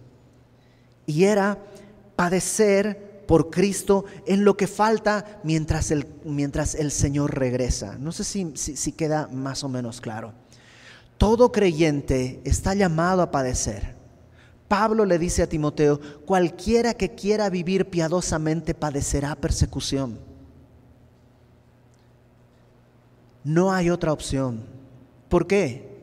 y 1.07 1.25
era 1.25 1.59
padecer 2.17 3.25
por 3.27 3.51
Cristo 3.51 4.05
en 4.27 4.45
lo 4.45 4.57
que 4.57 4.67
falta 4.67 5.41
mientras 5.43 5.91
el, 5.91 6.07
mientras 6.25 6.75
el 6.75 6.91
Señor 6.91 7.39
regresa. 7.39 7.97
No 7.99 8.12
sé 8.12 8.25
si, 8.25 8.53
si 8.57 8.93
queda 8.93 9.29
más 9.29 9.65
o 9.65 9.69
menos 9.69 10.01
claro. 10.01 10.33
Todo 11.23 11.52
creyente 11.52 12.41
está 12.43 12.75
llamado 12.75 13.23
a 13.23 13.31
padecer. 13.31 13.95
Pablo 14.67 15.05
le 15.05 15.21
dice 15.21 15.45
a 15.45 15.47
Timoteo, 15.47 16.00
cualquiera 16.26 16.95
que 16.95 17.14
quiera 17.14 17.49
vivir 17.49 17.88
piadosamente 17.88 18.75
padecerá 18.75 19.37
persecución. 19.37 20.19
No 23.45 23.73
hay 23.73 23.88
otra 23.88 24.12
opción. 24.12 24.64
¿Por 25.29 25.47
qué? 25.47 26.02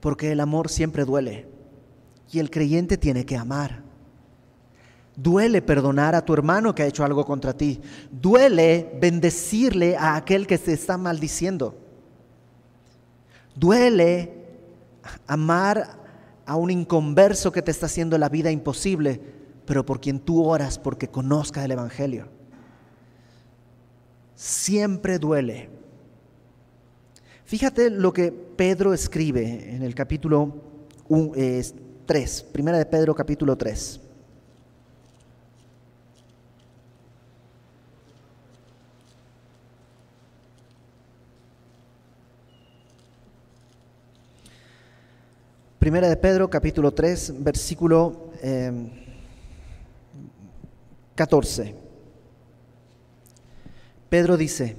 Porque 0.00 0.32
el 0.32 0.40
amor 0.40 0.70
siempre 0.70 1.04
duele 1.04 1.46
y 2.32 2.40
el 2.40 2.50
creyente 2.50 2.98
tiene 2.98 3.24
que 3.24 3.36
amar. 3.36 3.84
Duele 5.14 5.62
perdonar 5.62 6.16
a 6.16 6.24
tu 6.24 6.34
hermano 6.34 6.74
que 6.74 6.82
ha 6.82 6.86
hecho 6.86 7.04
algo 7.04 7.24
contra 7.24 7.56
ti. 7.56 7.80
Duele 8.10 8.98
bendecirle 9.00 9.96
a 9.96 10.16
aquel 10.16 10.48
que 10.48 10.58
se 10.58 10.72
está 10.72 10.98
maldiciendo. 10.98 11.85
Duele 13.56 14.32
amar 15.26 15.98
a 16.44 16.56
un 16.56 16.70
inconverso 16.70 17.50
que 17.50 17.62
te 17.62 17.70
está 17.70 17.86
haciendo 17.86 18.16
la 18.18 18.28
vida 18.28 18.50
imposible, 18.50 19.20
pero 19.64 19.84
por 19.84 20.00
quien 20.00 20.20
tú 20.20 20.44
oras 20.44 20.78
porque 20.78 21.08
conozca 21.08 21.64
el 21.64 21.72
Evangelio. 21.72 22.28
Siempre 24.34 25.18
duele. 25.18 25.70
Fíjate 27.44 27.90
lo 27.90 28.12
que 28.12 28.30
Pedro 28.30 28.92
escribe 28.92 29.74
en 29.74 29.82
el 29.82 29.94
capítulo 29.94 30.54
3, 32.06 32.42
primera 32.52 32.78
de 32.78 32.86
Pedro 32.86 33.14
capítulo 33.14 33.56
3. 33.56 34.00
Primera 45.86 46.08
de 46.08 46.16
Pedro, 46.16 46.50
capítulo 46.50 46.92
3, 46.92 47.44
versículo 47.44 48.32
14. 51.14 51.62
Eh, 51.62 51.74
Pedro 54.08 54.36
dice, 54.36 54.74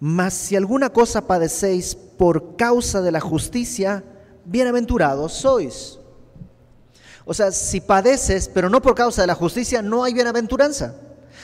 mas 0.00 0.34
si 0.34 0.56
alguna 0.56 0.90
cosa 0.90 1.28
padecéis 1.28 1.94
por 1.94 2.56
causa 2.56 3.00
de 3.00 3.12
la 3.12 3.20
justicia, 3.20 4.02
bienaventurados 4.44 5.34
sois. 5.34 6.00
O 7.24 7.32
sea, 7.32 7.52
si 7.52 7.80
padeces, 7.80 8.50
pero 8.52 8.68
no 8.68 8.82
por 8.82 8.96
causa 8.96 9.20
de 9.20 9.28
la 9.28 9.36
justicia, 9.36 9.82
no 9.82 10.02
hay 10.02 10.14
bienaventuranza. 10.14 10.96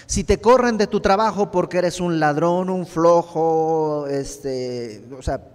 Si 0.06 0.24
te 0.24 0.40
corren 0.40 0.78
de 0.78 0.88
tu 0.88 1.00
trabajo 1.00 1.52
porque 1.52 1.78
eres 1.78 2.00
un 2.00 2.18
ladrón, 2.18 2.70
un 2.70 2.86
flojo, 2.86 4.08
este, 4.08 5.04
o 5.16 5.22
sea, 5.22 5.46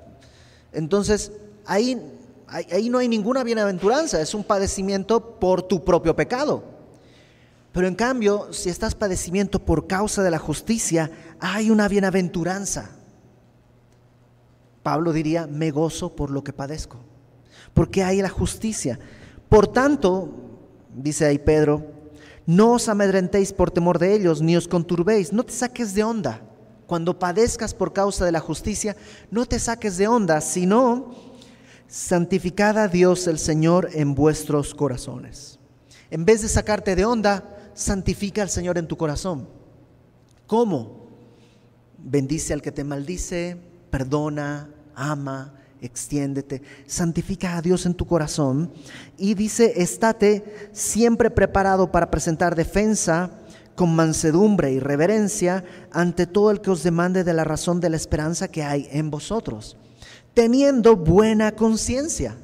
entonces 0.72 1.34
ahí 1.66 2.14
ahí 2.48 2.90
no 2.90 2.98
hay 2.98 3.08
ninguna 3.08 3.44
bienaventuranza, 3.44 4.22
es 4.22 4.34
un 4.34 4.44
padecimiento 4.44 5.40
por 5.40 5.62
tu 5.62 5.84
propio 5.84 6.16
pecado. 6.16 6.64
Pero 7.72 7.88
en 7.88 7.96
cambio, 7.96 8.52
si 8.54 8.70
estás 8.70 8.96
padecimiento 8.96 9.60
por 9.60 9.86
causa 9.86 10.24
de 10.24 10.32
la 10.32 10.40
justicia, 10.40 11.12
hay 11.40 11.70
una 11.70 11.88
bienaventuranza. 11.88 12.90
Pablo 14.82 15.14
diría, 15.14 15.48
me 15.48 15.70
gozo 15.70 16.16
por 16.16 16.32
lo 16.32 16.44
que 16.44 16.54
padezco, 16.54 16.98
porque 17.74 18.04
hay 18.04 18.22
la 18.22 18.30
justicia. 18.30 19.00
Por 19.50 19.68
tanto, 19.68 20.30
dice 20.96 21.26
ahí 21.26 21.38
Pedro, 21.38 21.86
no 22.46 22.72
os 22.72 22.88
amedrentéis 22.88 23.52
por 23.52 23.70
temor 23.70 24.00
de 24.00 24.16
ellos, 24.16 24.42
ni 24.42 24.56
os 24.56 24.68
conturbéis, 24.68 25.34
no 25.34 25.44
te 25.44 25.52
saques 25.54 25.94
de 25.94 26.04
onda. 26.04 26.42
Cuando 26.88 27.20
padezcas 27.20 27.74
por 27.74 27.92
causa 27.92 28.24
de 28.24 28.32
la 28.32 28.40
justicia, 28.40 28.96
no 29.30 29.46
te 29.46 29.60
saques 29.60 29.98
de 29.98 30.08
onda, 30.08 30.40
sino 30.40 31.12
santificad 31.88 32.78
a 32.78 32.88
Dios 32.88 33.28
el 33.28 33.40
Señor 33.40 33.90
en 33.94 34.14
vuestros 34.14 34.76
corazones. 34.76 35.60
En 36.12 36.26
vez 36.26 36.42
de 36.42 36.50
sacarte 36.50 36.96
de 36.96 37.06
onda, 37.06 37.72
santifica 37.74 38.42
al 38.42 38.50
Señor 38.50 38.78
en 38.78 38.88
tu 38.88 38.98
corazón. 38.98 39.48
¿Cómo? 40.46 41.08
Bendice 41.98 42.54
al 42.54 42.62
que 42.62 42.72
te 42.72 42.84
maldice, 42.84 43.58
perdona, 43.90 44.70
ama, 44.96 45.54
extiéndete, 45.82 46.62
santifica 46.86 47.58
a 47.58 47.62
Dios 47.62 47.86
en 47.86 47.94
tu 47.94 48.06
corazón 48.06 48.72
y 49.18 49.34
dice, 49.34 49.82
estate 49.82 50.70
siempre 50.72 51.30
preparado 51.30 51.92
para 51.92 52.10
presentar 52.10 52.56
defensa 52.56 53.32
con 53.76 53.96
mansedumbre 53.96 54.72
y 54.72 54.80
reverencia 54.80 55.64
ante 55.92 56.26
todo 56.26 56.52
el 56.52 56.62
que 56.62 56.72
os 56.72 56.84
demande 56.84 57.24
de 57.24 57.34
la 57.34 57.44
razón 57.44 57.80
de 57.80 57.90
la 57.90 57.98
esperanza 57.98 58.48
que 58.48 58.64
hay 58.64 58.88
en 58.92 59.12
vosotros 59.12 59.78
teniendo 60.38 60.96
buena 60.96 61.52
conciencia. 61.54 62.38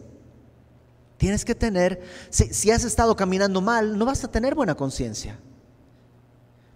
Tienes 1.17 1.45
que 1.45 1.53
tener, 1.53 2.01
si, 2.31 2.71
has 2.71 2.83
estado 2.85 3.15
caminando 3.15 3.61
mal, 3.61 3.99
no 3.99 4.07
vas 4.07 4.23
a 4.23 4.31
tener 4.31 4.55
buena 4.55 4.73
conciencia. 4.73 5.37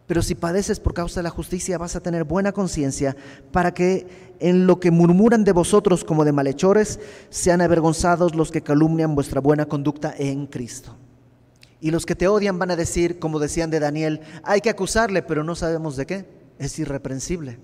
Pero 0.05 0.21
si 0.21 0.35
padeces 0.35 0.79
por 0.79 0.93
causa 0.93 1.19
de 1.19 1.23
la 1.23 1.31
justicia, 1.31 1.79
vas 1.79 1.95
a 1.95 2.01
tener 2.01 2.23
buena 2.23 2.51
conciencia 2.51 3.17
para 3.51 3.73
que 3.73 4.35
en 4.39 4.67
lo 4.67 4.79
que 4.79 4.91
murmuran 4.91 5.43
de 5.43 5.53
vosotros 5.53 6.03
como 6.03 6.23
de 6.23 6.33
malhechores, 6.33 6.99
sean 7.31 7.61
avergonzados 7.61 8.35
los 8.35 8.51
que 8.51 8.61
calumnian 8.61 9.15
vuestra 9.15 9.41
buena 9.41 9.65
conducta 9.65 10.13
en 10.19 10.45
Cristo. 10.45 10.95
Y 11.81 11.89
los 11.89 12.05
que 12.05 12.13
te 12.13 12.27
odian 12.27 12.59
van 12.59 12.69
a 12.69 12.75
decir, 12.75 13.17
como 13.17 13.39
decían 13.39 13.71
de 13.71 13.79
Daniel, 13.79 14.21
hay 14.43 14.61
que 14.61 14.69
acusarle, 14.69 15.23
pero 15.23 15.43
no 15.43 15.55
sabemos 15.55 15.97
de 15.97 16.05
qué. 16.05 16.25
Es 16.59 16.77
irreprensible. 16.77 17.57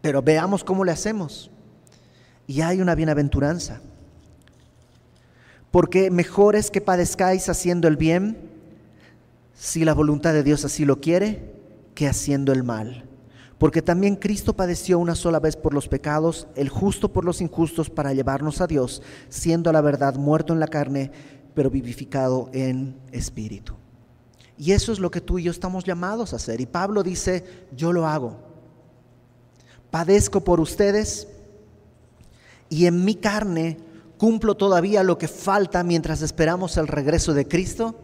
Pero 0.00 0.20
veamos 0.20 0.64
cómo 0.64 0.84
le 0.84 0.90
hacemos 0.90 1.52
y 2.46 2.60
hay 2.60 2.80
una 2.80 2.94
bienaventuranza. 2.94 3.80
Porque 5.70 6.10
mejor 6.10 6.56
es 6.56 6.70
que 6.70 6.80
padezcáis 6.80 7.48
haciendo 7.48 7.88
el 7.88 7.96
bien, 7.96 8.38
si 9.54 9.84
la 9.84 9.94
voluntad 9.94 10.32
de 10.32 10.42
Dios 10.42 10.64
así 10.64 10.84
lo 10.84 11.00
quiere, 11.00 11.54
que 11.94 12.08
haciendo 12.08 12.52
el 12.52 12.62
mal. 12.62 13.04
Porque 13.58 13.82
también 13.82 14.16
Cristo 14.16 14.54
padeció 14.54 14.98
una 14.98 15.14
sola 15.14 15.40
vez 15.40 15.56
por 15.56 15.72
los 15.72 15.88
pecados, 15.88 16.46
el 16.56 16.68
justo 16.68 17.12
por 17.12 17.24
los 17.24 17.40
injustos, 17.40 17.88
para 17.88 18.12
llevarnos 18.12 18.60
a 18.60 18.66
Dios, 18.66 19.02
siendo 19.28 19.72
la 19.72 19.80
verdad 19.80 20.14
muerto 20.16 20.52
en 20.52 20.60
la 20.60 20.68
carne, 20.68 21.10
pero 21.54 21.70
vivificado 21.70 22.50
en 22.52 22.96
espíritu. 23.12 23.74
Y 24.58 24.72
eso 24.72 24.92
es 24.92 24.98
lo 24.98 25.10
que 25.10 25.20
tú 25.20 25.38
y 25.38 25.44
yo 25.44 25.50
estamos 25.50 25.84
llamados 25.84 26.32
a 26.32 26.36
hacer. 26.36 26.60
Y 26.60 26.66
Pablo 26.66 27.02
dice, 27.02 27.66
yo 27.74 27.92
lo 27.92 28.06
hago. 28.06 28.38
Padezco 29.90 30.42
por 30.42 30.60
ustedes, 30.60 31.28
y 32.68 32.86
en 32.86 33.04
mi 33.04 33.14
carne 33.14 33.76
cumplo 34.18 34.54
todavía 34.54 35.02
lo 35.02 35.18
que 35.18 35.28
falta 35.28 35.82
mientras 35.82 36.22
esperamos 36.22 36.76
el 36.76 36.88
regreso 36.88 37.34
de 37.34 37.46
Cristo, 37.46 37.94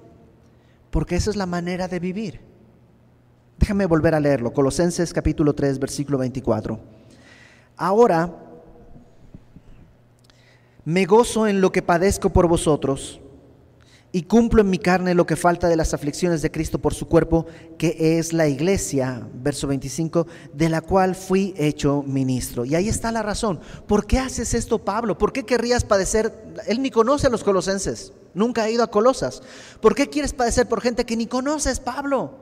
porque 0.90 1.16
esa 1.16 1.30
es 1.30 1.36
la 1.36 1.46
manera 1.46 1.88
de 1.88 2.00
vivir. 2.00 2.40
Déjame 3.58 3.86
volver 3.86 4.14
a 4.14 4.20
leerlo, 4.20 4.52
Colosenses 4.52 5.12
capítulo 5.12 5.54
3, 5.54 5.78
versículo 5.78 6.18
24. 6.18 6.78
Ahora 7.76 8.30
me 10.84 11.06
gozo 11.06 11.46
en 11.46 11.60
lo 11.60 11.72
que 11.72 11.80
padezco 11.80 12.30
por 12.30 12.48
vosotros 12.48 13.21
y 14.14 14.24
cumplo 14.24 14.60
en 14.60 14.68
mi 14.68 14.78
carne 14.78 15.14
lo 15.14 15.24
que 15.24 15.36
falta 15.36 15.68
de 15.68 15.76
las 15.76 15.94
aflicciones 15.94 16.42
de 16.42 16.50
Cristo 16.50 16.78
por 16.78 16.92
su 16.92 17.08
cuerpo, 17.08 17.46
que 17.78 18.18
es 18.18 18.34
la 18.34 18.46
iglesia, 18.46 19.26
verso 19.32 19.66
25, 19.66 20.26
de 20.52 20.68
la 20.68 20.82
cual 20.82 21.14
fui 21.14 21.54
hecho 21.56 22.04
ministro. 22.06 22.66
Y 22.66 22.74
ahí 22.74 22.90
está 22.90 23.10
la 23.10 23.22
razón. 23.22 23.58
¿Por 23.86 24.06
qué 24.06 24.18
haces 24.18 24.52
esto, 24.52 24.78
Pablo? 24.78 25.16
¿Por 25.16 25.32
qué 25.32 25.44
querrías 25.44 25.82
padecer? 25.84 26.30
Él 26.66 26.82
ni 26.82 26.90
conoce 26.90 27.28
a 27.28 27.30
los 27.30 27.42
colosenses, 27.42 28.12
nunca 28.34 28.64
ha 28.64 28.70
ido 28.70 28.84
a 28.84 28.90
Colosas. 28.90 29.42
¿Por 29.80 29.94
qué 29.94 30.10
quieres 30.10 30.34
padecer 30.34 30.68
por 30.68 30.82
gente 30.82 31.06
que 31.06 31.16
ni 31.16 31.26
conoces, 31.26 31.80
Pablo? 31.80 32.32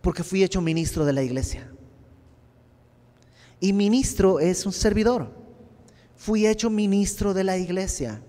Porque 0.00 0.24
fui 0.24 0.42
hecho 0.42 0.60
ministro 0.60 1.04
de 1.04 1.12
la 1.12 1.22
iglesia. 1.22 1.70
Y 3.60 3.72
ministro 3.74 4.40
es 4.40 4.66
un 4.66 4.72
servidor. 4.72 5.30
Fui 6.16 6.48
hecho 6.48 6.68
ministro 6.68 7.32
de 7.32 7.44
la 7.44 7.58
iglesia 7.58 8.22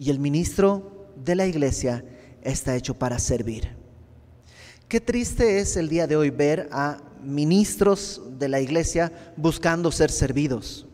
y 0.00 0.08
el 0.08 0.18
ministro 0.18 1.12
de 1.14 1.34
la 1.34 1.46
iglesia 1.46 2.02
está 2.40 2.74
hecho 2.74 2.94
para 2.98 3.18
servir. 3.18 3.68
Qué 4.88 4.98
triste 4.98 5.60
es 5.60 5.76
el 5.76 5.90
día 5.90 6.06
de 6.06 6.16
hoy 6.16 6.30
ver 6.30 6.70
a 6.72 6.96
ministros 7.22 8.22
de 8.38 8.48
la 8.48 8.60
iglesia 8.60 9.12
buscando 9.36 9.92
ser 9.92 10.10
servidos. 10.10 10.86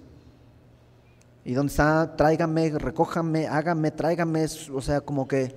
¿Y 1.44 1.54
dónde 1.54 1.70
está? 1.70 2.16
Tráigame, 2.16 2.70
recójame, 2.70 3.46
hágame, 3.46 3.92
tráigame. 3.92 4.44
O 4.74 4.82
sea, 4.82 5.00
como 5.00 5.28
que 5.28 5.54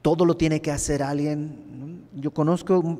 todo 0.00 0.24
lo 0.24 0.34
tiene 0.34 0.62
que 0.62 0.70
hacer 0.72 1.02
alguien. 1.02 2.08
Yo 2.14 2.30
conozco 2.32 2.98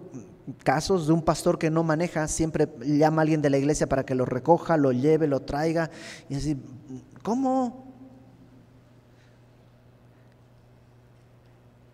casos 0.62 1.06
de 1.06 1.14
un 1.14 1.22
pastor 1.22 1.58
que 1.58 1.70
no 1.70 1.82
maneja, 1.82 2.28
siempre 2.28 2.68
llama 2.84 3.22
a 3.22 3.24
alguien 3.24 3.40
de 3.40 3.48
la 3.48 3.56
iglesia 3.56 3.88
para 3.88 4.04
que 4.04 4.14
lo 4.14 4.26
recoja, 4.26 4.76
lo 4.76 4.92
lleve, 4.92 5.26
lo 5.26 5.40
traiga. 5.40 5.90
Y 6.28 6.34
así, 6.34 6.54
¿cómo? 7.22 7.87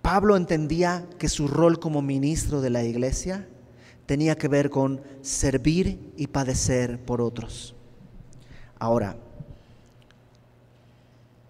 Pablo 0.04 0.36
entendía 0.36 1.08
que 1.18 1.30
su 1.30 1.48
rol 1.48 1.80
como 1.80 2.02
ministro 2.02 2.60
de 2.60 2.68
la 2.68 2.84
iglesia 2.84 3.48
tenía 4.04 4.36
que 4.36 4.48
ver 4.48 4.68
con 4.68 5.00
servir 5.22 6.12
y 6.18 6.26
padecer 6.26 7.02
por 7.02 7.22
otros. 7.22 7.74
Ahora, 8.78 9.16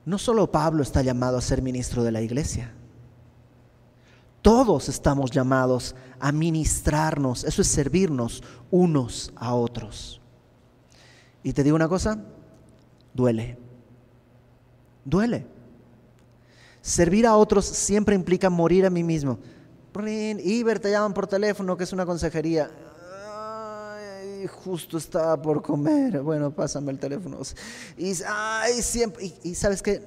no 0.05 0.19
solo 0.19 0.53
Pablo 0.53 0.85
está 0.85 1.03
llamado 1.03 1.37
a 1.37 1.41
ser 1.41 1.63
ministro 1.63 2.05
de 2.05 2.13
la 2.13 2.23
iglesia, 2.23 2.73
todos 4.41 4.89
estamos 4.89 5.33
llamados 5.33 5.97
a 6.21 6.31
ministrarnos, 6.31 7.43
eso 7.43 7.61
es 7.61 7.67
servirnos 7.67 8.41
unos 8.71 9.33
a 9.35 9.53
otros. 9.57 10.21
Y 11.43 11.55
te 11.55 11.65
digo 11.65 11.75
una 11.75 11.89
cosa, 11.89 12.23
duele, 13.15 13.59
duele. 15.05 15.54
Servir 16.85 17.26
a 17.26 17.35
otros 17.38 17.64
siempre 17.64 18.14
implica 18.14 18.50
morir 18.50 18.85
a 18.85 18.91
mí 18.91 19.03
mismo. 19.03 19.38
Iber, 20.07 20.79
te 20.79 20.91
llaman 20.91 21.14
por 21.14 21.26
teléfono, 21.26 21.79
que 21.79 21.85
es 21.85 21.95
una 21.95 22.05
consejería. 22.05 22.71
Justo 24.62 24.99
estaba 24.99 25.41
por 25.41 25.62
comer. 25.62 26.21
Bueno, 26.21 26.50
pásame 26.50 26.93
el 26.93 26.99
teléfono. 26.99 27.38
Y, 27.97 28.12
ay, 28.29 28.83
siempre, 28.83 29.33
y, 29.43 29.55
sabes 29.55 29.81
que 29.81 30.03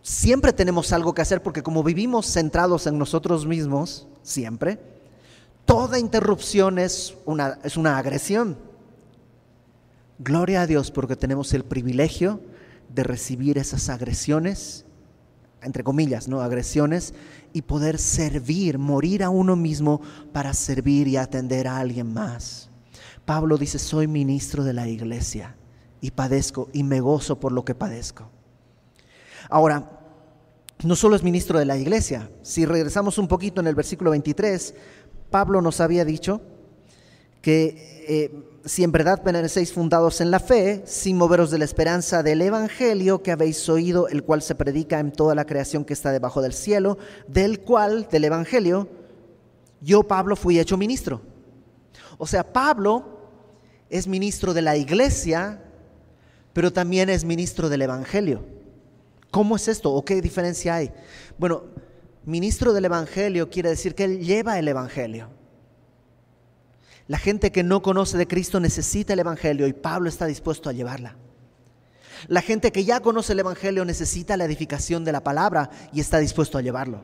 siempre 0.00 0.54
tenemos 0.54 0.90
algo 0.94 1.12
que 1.12 1.20
hacer 1.20 1.42
porque 1.42 1.62
como 1.62 1.82
vivimos 1.82 2.24
centrados 2.32 2.86
en 2.86 2.96
nosotros 2.96 3.46
mismos, 3.46 4.08
siempre, 4.22 4.78
toda 5.66 5.98
interrupción 5.98 6.78
es 6.78 7.14
una, 7.26 7.58
es 7.62 7.76
una 7.76 7.98
agresión. 7.98 8.56
Gloria 10.18 10.62
a 10.62 10.66
Dios 10.66 10.90
porque 10.90 11.14
tenemos 11.14 11.52
el 11.52 11.62
privilegio 11.62 12.40
de 12.88 13.02
recibir 13.02 13.58
esas 13.58 13.90
agresiones 13.90 14.86
entre 15.62 15.84
comillas, 15.84 16.28
¿no? 16.28 16.40
agresiones 16.40 17.14
y 17.52 17.62
poder 17.62 17.98
servir, 17.98 18.78
morir 18.78 19.22
a 19.22 19.30
uno 19.30 19.56
mismo 19.56 20.00
para 20.32 20.54
servir 20.54 21.08
y 21.08 21.16
atender 21.16 21.68
a 21.68 21.78
alguien 21.78 22.12
más. 22.12 22.70
Pablo 23.24 23.58
dice, 23.58 23.78
soy 23.78 24.06
ministro 24.06 24.64
de 24.64 24.72
la 24.72 24.88
iglesia 24.88 25.56
y 26.00 26.10
padezco 26.10 26.68
y 26.72 26.82
me 26.82 27.00
gozo 27.00 27.38
por 27.38 27.52
lo 27.52 27.64
que 27.64 27.74
padezco. 27.74 28.30
Ahora, 29.48 30.00
no 30.82 30.96
solo 30.96 31.16
es 31.16 31.22
ministro 31.22 31.58
de 31.58 31.66
la 31.66 31.76
iglesia, 31.76 32.30
si 32.42 32.64
regresamos 32.64 33.18
un 33.18 33.28
poquito 33.28 33.60
en 33.60 33.66
el 33.66 33.74
versículo 33.74 34.10
23, 34.10 34.74
Pablo 35.30 35.60
nos 35.60 35.80
había 35.80 36.04
dicho 36.04 36.40
que 37.42 38.04
eh, 38.08 38.49
si 38.64 38.84
en 38.84 38.92
verdad 38.92 39.22
permanecéis 39.22 39.72
fundados 39.72 40.20
en 40.20 40.30
la 40.30 40.40
fe, 40.40 40.82
sin 40.84 41.16
moveros 41.16 41.50
de 41.50 41.58
la 41.58 41.64
esperanza 41.64 42.22
del 42.22 42.42
Evangelio 42.42 43.22
que 43.22 43.32
habéis 43.32 43.68
oído, 43.68 44.08
el 44.08 44.22
cual 44.22 44.42
se 44.42 44.54
predica 44.54 45.00
en 45.00 45.12
toda 45.12 45.34
la 45.34 45.46
creación 45.46 45.84
que 45.84 45.94
está 45.94 46.12
debajo 46.12 46.42
del 46.42 46.52
cielo, 46.52 46.98
del 47.26 47.60
cual, 47.60 48.08
del 48.10 48.24
Evangelio, 48.24 48.88
yo, 49.80 50.02
Pablo, 50.02 50.36
fui 50.36 50.58
hecho 50.58 50.76
ministro. 50.76 51.22
O 52.18 52.26
sea, 52.26 52.52
Pablo 52.52 53.20
es 53.88 54.06
ministro 54.06 54.52
de 54.52 54.62
la 54.62 54.76
iglesia, 54.76 55.62
pero 56.52 56.72
también 56.72 57.08
es 57.08 57.24
ministro 57.24 57.68
del 57.70 57.82
Evangelio. 57.82 58.44
¿Cómo 59.30 59.56
es 59.56 59.68
esto 59.68 59.92
o 59.92 60.04
qué 60.04 60.20
diferencia 60.20 60.74
hay? 60.74 60.90
Bueno, 61.38 61.64
ministro 62.24 62.72
del 62.72 62.84
Evangelio 62.84 63.48
quiere 63.48 63.70
decir 63.70 63.94
que 63.94 64.04
él 64.04 64.20
lleva 64.20 64.58
el 64.58 64.68
Evangelio. 64.68 65.39
La 67.10 67.18
gente 67.18 67.50
que 67.50 67.64
no 67.64 67.82
conoce 67.82 68.16
de 68.16 68.28
Cristo 68.28 68.60
necesita 68.60 69.14
el 69.14 69.18
Evangelio 69.18 69.66
y 69.66 69.72
Pablo 69.72 70.08
está 70.08 70.26
dispuesto 70.26 70.70
a 70.70 70.72
llevarla. 70.72 71.16
La 72.28 72.40
gente 72.40 72.70
que 72.70 72.84
ya 72.84 73.00
conoce 73.00 73.32
el 73.32 73.40
Evangelio 73.40 73.84
necesita 73.84 74.36
la 74.36 74.44
edificación 74.44 75.04
de 75.04 75.10
la 75.10 75.24
palabra 75.24 75.70
y 75.92 75.98
está 75.98 76.18
dispuesto 76.20 76.56
a 76.56 76.62
llevarlo. 76.62 77.02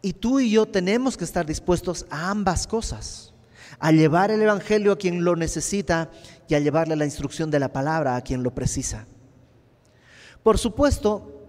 Y 0.00 0.12
tú 0.12 0.38
y 0.38 0.48
yo 0.48 0.66
tenemos 0.66 1.16
que 1.16 1.24
estar 1.24 1.44
dispuestos 1.44 2.06
a 2.08 2.30
ambas 2.30 2.68
cosas, 2.68 3.34
a 3.80 3.90
llevar 3.90 4.30
el 4.30 4.42
Evangelio 4.42 4.92
a 4.92 4.98
quien 4.98 5.24
lo 5.24 5.34
necesita 5.34 6.08
y 6.46 6.54
a 6.54 6.60
llevarle 6.60 6.94
la 6.94 7.06
instrucción 7.06 7.50
de 7.50 7.58
la 7.58 7.72
palabra 7.72 8.14
a 8.14 8.20
quien 8.20 8.44
lo 8.44 8.54
precisa. 8.54 9.06
Por 10.44 10.56
supuesto, 10.56 11.39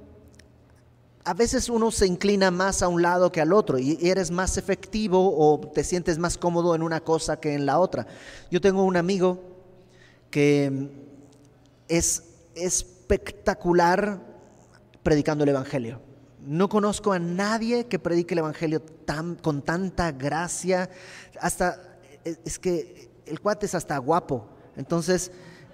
a 1.23 1.33
veces 1.33 1.69
uno 1.69 1.91
se 1.91 2.07
inclina 2.07 2.51
más 2.51 2.81
a 2.81 2.87
un 2.87 3.01
lado 3.01 3.31
que 3.31 3.41
al 3.41 3.53
otro 3.53 3.77
y 3.77 3.97
eres 4.01 4.31
más 4.31 4.57
efectivo 4.57 5.35
o 5.37 5.59
te 5.59 5.83
sientes 5.83 6.17
más 6.17 6.37
cómodo 6.37 6.73
en 6.73 6.81
una 6.81 7.01
cosa 7.01 7.39
que 7.39 7.53
en 7.53 7.65
la 7.65 7.79
otra. 7.79 8.07
Yo 8.49 8.59
tengo 8.61 8.83
un 8.83 8.97
amigo 8.97 9.39
que 10.29 10.89
es 11.87 12.23
espectacular 12.55 14.19
predicando 15.03 15.43
el 15.43 15.51
Evangelio. 15.51 16.01
No 16.43 16.69
conozco 16.69 17.11
a 17.11 17.19
nadie 17.19 17.85
que 17.85 17.99
predique 17.99 18.33
el 18.33 18.39
Evangelio 18.39 18.81
tan, 18.81 19.35
con 19.35 19.61
tanta 19.61 20.11
gracia. 20.11 20.89
Hasta, 21.39 21.99
es 22.23 22.57
que 22.57 23.11
el 23.27 23.39
cuate 23.39 23.67
es 23.67 23.75
hasta 23.75 23.97
guapo. 23.99 24.47
Entonces, 24.75 25.31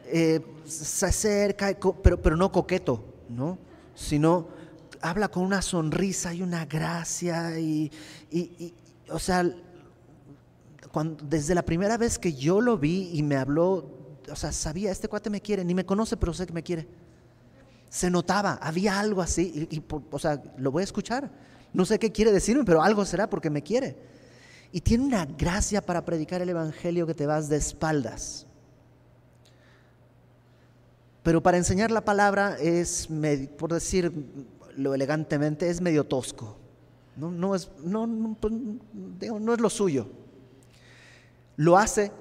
eh, 0.07 0.41
se 0.65 1.05
acerca, 1.05 1.73
pero, 2.03 2.21
pero 2.21 2.35
no 2.35 2.51
coqueto, 2.51 3.03
¿no? 3.29 3.57
Sino 3.95 4.56
habla 5.01 5.29
con 5.29 5.43
una 5.43 5.61
sonrisa 5.61 6.33
y 6.33 6.41
una 6.41 6.65
gracia 6.65 7.59
y, 7.59 7.91
o 9.09 9.19
sea, 9.19 9.49
cuando, 10.91 11.23
desde 11.25 11.55
la 11.55 11.63
primera 11.63 11.97
vez 11.97 12.17
que 12.17 12.33
yo 12.33 12.61
lo 12.61 12.77
vi 12.77 13.11
y 13.13 13.23
me 13.23 13.35
habló, 13.35 14.19
o 14.29 14.35
sea, 14.35 14.51
sabía, 14.51 14.91
este 14.91 15.07
cuate 15.07 15.29
me 15.29 15.41
quiere, 15.41 15.63
ni 15.63 15.73
me 15.73 15.85
conoce, 15.85 16.17
pero 16.17 16.33
sé 16.33 16.45
que 16.45 16.53
me 16.53 16.63
quiere. 16.63 16.87
Se 17.89 18.09
notaba, 18.09 18.59
había 18.61 18.99
algo 18.99 19.21
así, 19.21 19.67
y, 19.71 19.83
o 20.11 20.19
sea, 20.19 20.41
lo 20.57 20.71
voy 20.71 20.81
a 20.81 20.85
escuchar. 20.85 21.31
No 21.73 21.85
sé 21.85 21.99
qué 21.99 22.11
quiere 22.11 22.31
decirme, 22.31 22.63
pero 22.63 22.81
algo 22.81 23.05
será 23.05 23.29
porque 23.29 23.49
me 23.49 23.61
quiere. 23.61 23.95
Y 24.71 24.81
tiene 24.81 25.05
una 25.05 25.25
gracia 25.25 25.81
para 25.81 26.03
predicar 26.03 26.41
el 26.41 26.49
Evangelio 26.49 27.07
que 27.07 27.13
te 27.13 27.25
vas 27.25 27.47
de 27.49 27.57
espaldas. 27.57 28.45
Pero 31.23 31.43
para 31.43 31.57
enseñar 31.57 31.91
la 31.91 32.05
palabra 32.05 32.57
es, 32.57 33.09
por 33.57 33.73
decir, 33.73 34.13
lo 34.77 34.93
elegantemente, 34.93 35.69
es 35.69 35.81
medio 35.81 36.05
tosco. 36.05 36.55
No, 37.17 37.55
es, 37.55 37.65
pues, 37.65 38.53
no, 38.53 39.53
es 39.53 39.59
lo 39.59 39.69
suyo. 39.69 40.07
Lo 41.55 41.77
hace 41.77 42.11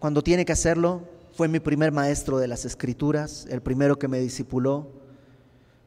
cuando 0.00 0.22
tiene 0.22 0.44
que 0.44 0.52
hacerlo. 0.52 1.02
Fue 1.32 1.46
mi 1.46 1.60
primer 1.60 1.92
maestro 1.92 2.38
de 2.38 2.48
las 2.48 2.64
escrituras, 2.64 3.46
el 3.48 3.62
primero 3.62 3.98
que 3.98 4.08
me 4.08 4.18
discipuló. 4.18 4.88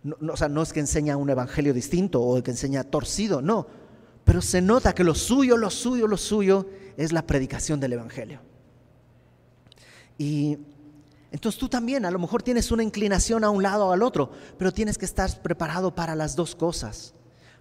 No, 0.01 0.15
o 0.33 0.37
sea, 0.37 0.47
no 0.47 0.61
es 0.61 0.71
que 0.71 0.79
enseña 0.79 1.17
un 1.17 1.29
evangelio 1.29 1.73
distinto 1.73 2.21
o 2.21 2.41
que 2.41 2.51
enseña 2.51 2.85
torcido, 2.85 3.41
no. 3.41 3.67
Pero 4.23 4.41
se 4.41 4.61
nota 4.61 4.95
que 4.95 5.03
lo 5.03 5.15
suyo, 5.15 5.57
lo 5.57 5.69
suyo, 5.69 6.07
lo 6.07 6.17
suyo 6.17 6.65
es 6.95 7.11
la 7.11 7.27
predicación 7.27 7.81
del 7.81 7.93
evangelio. 7.93 8.39
Y 10.17 10.57
entonces 11.33 11.59
tú 11.59 11.67
también 11.67 12.05
a 12.05 12.11
lo 12.11 12.19
mejor 12.19 12.43
tienes 12.43 12.71
una 12.71 12.83
inclinación 12.83 13.43
a 13.43 13.49
un 13.49 13.63
lado 13.63 13.87
o 13.87 13.91
al 13.91 14.03
otro, 14.03 14.29
pero 14.55 14.71
tienes 14.71 14.99
que 14.99 15.05
estar 15.05 15.41
preparado 15.41 15.95
para 15.95 16.15
las 16.15 16.35
dos 16.35 16.55
cosas. 16.55 17.15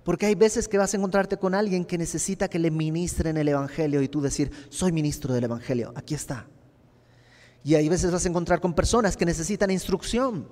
Porque 0.04 0.26
hay 0.26 0.34
veces 0.34 0.68
que 0.68 0.76
vas 0.76 0.92
a 0.92 0.98
encontrarte 0.98 1.38
con 1.38 1.54
alguien 1.54 1.86
que 1.86 1.96
necesita 1.96 2.48
que 2.48 2.58
le 2.58 2.70
ministren 2.70 3.38
el 3.38 3.48
Evangelio 3.48 4.02
y 4.02 4.08
tú 4.08 4.20
decir, 4.20 4.52
soy 4.68 4.92
ministro 4.92 5.32
del 5.32 5.44
Evangelio, 5.44 5.90
aquí 5.96 6.14
está. 6.14 6.46
Y 7.64 7.74
hay 7.74 7.88
veces 7.88 8.12
vas 8.12 8.26
a 8.26 8.28
encontrar 8.28 8.60
con 8.60 8.74
personas 8.74 9.16
que 9.16 9.24
necesitan 9.24 9.70
instrucción. 9.70 10.46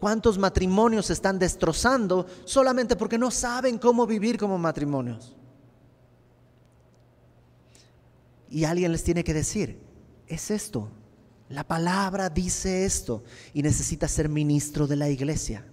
¿Cuántos 0.00 0.38
matrimonios 0.38 1.06
se 1.06 1.12
están 1.12 1.38
destrozando 1.38 2.26
solamente 2.46 2.96
porque 2.96 3.18
no 3.18 3.30
saben 3.30 3.76
cómo 3.76 4.06
vivir 4.06 4.38
como 4.38 4.56
matrimonios? 4.56 5.36
Y 8.48 8.64
alguien 8.64 8.90
les 8.90 9.04
tiene 9.04 9.22
que 9.22 9.34
decir, 9.34 9.82
es 10.26 10.50
esto, 10.50 10.88
la 11.48 11.64
palabra 11.64 12.30
dice 12.30 12.84
esto 12.84 13.22
y 13.52 13.62
necesita 13.62 14.08
ser 14.08 14.28
ministro 14.28 14.86
de 14.86 14.96
la 14.96 15.08
iglesia. 15.08 15.64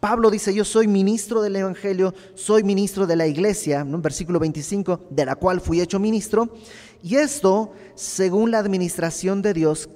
Pablo 0.00 0.32
dice, 0.32 0.52
yo 0.52 0.64
soy 0.64 0.88
ministro 0.88 1.42
del 1.42 1.54
Evangelio, 1.54 2.12
soy 2.34 2.64
ministro 2.64 3.06
de 3.06 3.14
la 3.14 3.28
iglesia, 3.28 3.80
en 3.82 4.02
versículo 4.02 4.40
25, 4.40 5.06
de 5.10 5.24
la 5.24 5.36
cual 5.36 5.60
fui 5.60 5.80
hecho 5.80 6.00
ministro, 6.00 6.56
y 7.04 7.14
esto 7.14 7.72
según 7.94 8.50
la 8.50 8.58
administración 8.58 9.42
de 9.42 9.54
Dios 9.54 9.88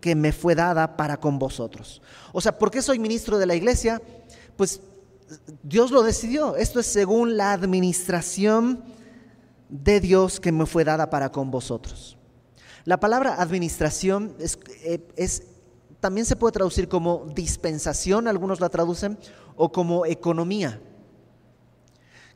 que 0.00 0.16
me 0.16 0.32
fue 0.32 0.56
dada 0.56 0.96
para 0.96 1.20
con 1.20 1.38
vosotros. 1.38 2.02
O 2.32 2.40
sea, 2.40 2.58
¿por 2.58 2.72
qué 2.72 2.82
soy 2.82 2.98
ministro 2.98 3.38
de 3.38 3.46
la 3.46 3.54
iglesia? 3.54 4.02
Pues 4.56 4.80
Dios 5.62 5.92
lo 5.92 6.02
decidió, 6.02 6.56
esto 6.56 6.80
es 6.80 6.86
según 6.86 7.36
la 7.36 7.52
administración 7.52 8.82
de 9.68 10.00
Dios 10.00 10.40
que 10.40 10.50
me 10.50 10.66
fue 10.66 10.82
dada 10.82 11.08
para 11.08 11.30
con 11.30 11.52
vosotros. 11.52 12.18
La 12.84 12.98
palabra 12.98 13.40
administración 13.40 14.34
es, 14.38 14.58
es 15.16 15.44
también 16.02 16.26
se 16.26 16.34
puede 16.34 16.52
traducir 16.52 16.88
como 16.88 17.26
dispensación, 17.32 18.26
algunos 18.26 18.60
la 18.60 18.68
traducen, 18.68 19.18
o 19.54 19.70
como 19.70 20.04
economía. 20.04 20.80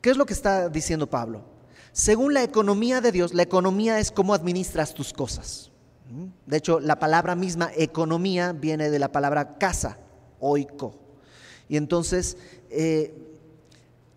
¿Qué 0.01 0.11
es 0.11 0.17
lo 0.17 0.25
que 0.25 0.35
está 0.35 0.69
diciendo 0.69 1.11
Pablo? 1.11 1.43
Según 1.91 2.33
la 2.33 2.45
economía 2.45 3.01
de 3.01 3.11
Dios, 3.11 3.35
la 3.35 3.43
economía 3.43 3.99
es 3.99 4.13
cómo 4.13 4.35
administras 4.35 4.95
tus 4.95 5.13
cosas. 5.13 5.73
De 6.47 6.59
hecho, 6.59 6.79
la 6.79 7.01
palabra 7.01 7.35
misma 7.35 7.71
economía 7.75 8.53
viene 8.53 8.89
de 8.89 9.01
la 9.01 9.11
palabra 9.11 9.59
casa, 9.59 9.99
oiko. 10.39 10.95
Y 11.69 11.77
entonces, 11.77 12.37
eh, 12.71 13.13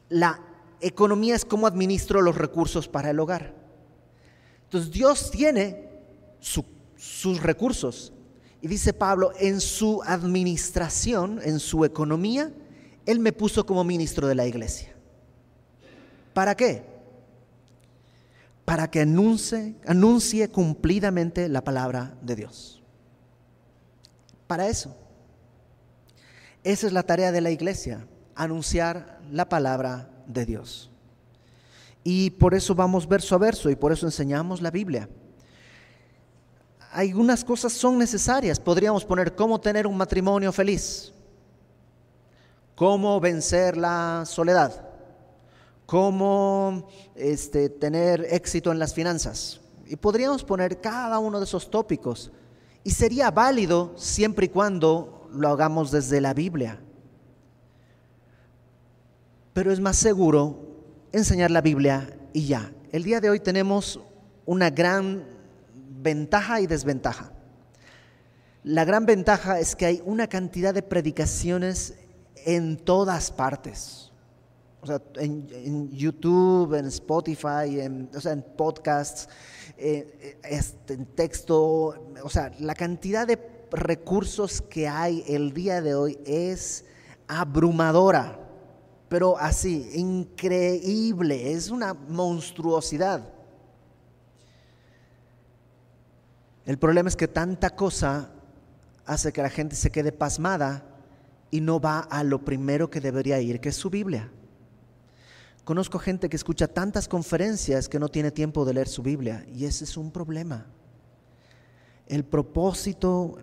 la 0.09 0.39
economía 0.79 1.35
es 1.35 1.43
cómo 1.43 1.65
administro 1.65 2.21
los 2.21 2.37
recursos 2.37 2.87
para 2.87 3.09
el 3.09 3.19
hogar. 3.19 3.55
Entonces, 4.65 4.91
Dios 4.91 5.31
tiene 5.31 5.88
sus 6.39 7.41
recursos. 7.41 8.13
Y 8.61 8.67
dice 8.67 8.93
Pablo, 8.93 9.31
en 9.39 9.61
su 9.61 10.01
administración, 10.05 11.39
en 11.43 11.59
su 11.59 11.85
economía, 11.85 12.51
Él 13.05 13.19
me 13.19 13.31
puso 13.31 13.65
como 13.65 13.83
ministro 13.83 14.27
de 14.27 14.35
la 14.35 14.45
iglesia. 14.45 14.93
¿Para 16.33 16.55
qué? 16.55 16.83
Para 18.65 18.91
que 18.91 19.01
anuncie, 19.01 19.75
anuncie 19.85 20.49
cumplidamente 20.49 21.47
la 21.47 21.63
palabra 21.63 22.15
de 22.21 22.35
Dios. 22.35 22.83
Para 24.47 24.67
eso. 24.67 24.95
Esa 26.63 26.87
es 26.87 26.93
la 26.93 27.03
tarea 27.03 27.31
de 27.31 27.41
la 27.41 27.51
iglesia, 27.51 28.05
anunciar 28.35 29.21
la 29.31 29.47
palabra 29.47 30.09
de 30.27 30.45
Dios. 30.45 30.91
Y 32.03 32.31
por 32.31 32.53
eso 32.53 32.75
vamos 32.75 33.07
verso 33.07 33.35
a 33.35 33.37
verso 33.37 33.69
y 33.69 33.75
por 33.75 33.91
eso 33.91 34.05
enseñamos 34.05 34.61
la 34.61 34.71
Biblia 34.71 35.09
algunas 36.91 37.43
cosas 37.43 37.73
son 37.73 37.97
necesarias. 37.97 38.59
Podríamos 38.59 39.05
poner 39.05 39.35
cómo 39.35 39.59
tener 39.59 39.85
un 39.85 39.97
matrimonio 39.97 40.51
feliz, 40.51 41.13
cómo 42.75 43.19
vencer 43.19 43.77
la 43.77 44.23
soledad, 44.25 44.87
cómo 45.85 46.87
este, 47.15 47.69
tener 47.69 48.25
éxito 48.29 48.71
en 48.71 48.79
las 48.79 48.93
finanzas. 48.93 49.59
Y 49.85 49.95
podríamos 49.95 50.43
poner 50.43 50.79
cada 50.81 51.19
uno 51.19 51.39
de 51.39 51.45
esos 51.45 51.69
tópicos. 51.69 52.31
Y 52.83 52.91
sería 52.91 53.31
válido 53.31 53.93
siempre 53.95 54.45
y 54.45 54.49
cuando 54.49 55.27
lo 55.31 55.49
hagamos 55.49 55.91
desde 55.91 56.21
la 56.21 56.33
Biblia. 56.33 56.79
Pero 59.53 59.71
es 59.71 59.79
más 59.79 59.97
seguro 59.97 60.57
enseñar 61.11 61.51
la 61.51 61.61
Biblia 61.61 62.17
y 62.33 62.45
ya. 62.45 62.71
El 62.91 63.03
día 63.03 63.19
de 63.19 63.29
hoy 63.29 63.39
tenemos 63.39 63.99
una 64.45 64.69
gran 64.69 65.38
ventaja 66.01 66.61
y 66.61 66.67
desventaja. 66.67 67.31
La 68.63 68.85
gran 68.85 69.05
ventaja 69.05 69.59
es 69.59 69.75
que 69.75 69.85
hay 69.85 70.01
una 70.05 70.27
cantidad 70.27 70.73
de 70.73 70.81
predicaciones 70.81 71.95
en 72.45 72.77
todas 72.77 73.31
partes. 73.31 74.11
O 74.81 74.87
sea, 74.87 75.01
en, 75.15 75.89
YouTube, 75.91 76.73
en 76.73 76.85
Spotify, 76.85 77.79
en, 77.79 78.09
o 78.15 78.21
sea, 78.21 78.33
en 78.33 78.41
podcasts, 78.41 79.27
eh, 79.77 80.39
este, 80.43 80.93
en 80.93 81.05
texto. 81.05 81.95
O 82.23 82.29
sea, 82.29 82.51
la 82.59 82.75
cantidad 82.75 83.27
de 83.27 83.39
recursos 83.71 84.61
que 84.61 84.87
hay 84.87 85.23
el 85.27 85.53
día 85.53 85.81
de 85.81 85.95
hoy 85.95 86.17
es 86.25 86.85
abrumadora, 87.27 88.39
pero 89.07 89.37
así, 89.37 89.89
increíble, 89.93 91.53
es 91.53 91.69
una 91.69 91.93
monstruosidad. 91.93 93.38
El 96.69 96.77
problema 96.77 97.09
es 97.09 97.15
que 97.15 97.27
tanta 97.27 97.71
cosa 97.71 98.29
hace 99.07 99.33
que 99.33 99.41
la 99.41 99.49
gente 99.49 99.75
se 99.75 99.89
quede 99.89 100.11
pasmada 100.11 100.83
y 101.49 101.61
no 101.61 101.79
va 101.79 102.01
a 102.01 102.23
lo 102.23 102.45
primero 102.45 102.91
que 102.91 103.01
debería 103.01 103.41
ir, 103.41 103.59
que 103.59 103.69
es 103.69 103.75
su 103.75 103.89
Biblia. 103.89 104.29
Conozco 105.63 105.97
gente 105.97 106.29
que 106.29 106.35
escucha 106.35 106.67
tantas 106.67 107.07
conferencias 107.07 107.89
que 107.89 107.97
no 107.97 108.07
tiene 108.09 108.29
tiempo 108.29 108.65
de 108.65 108.75
leer 108.75 108.87
su 108.87 109.01
Biblia 109.01 109.43
y 109.51 109.65
ese 109.65 109.83
es 109.83 109.97
un 109.97 110.11
problema. 110.11 110.67
El 112.05 112.23
propósito 112.23 113.39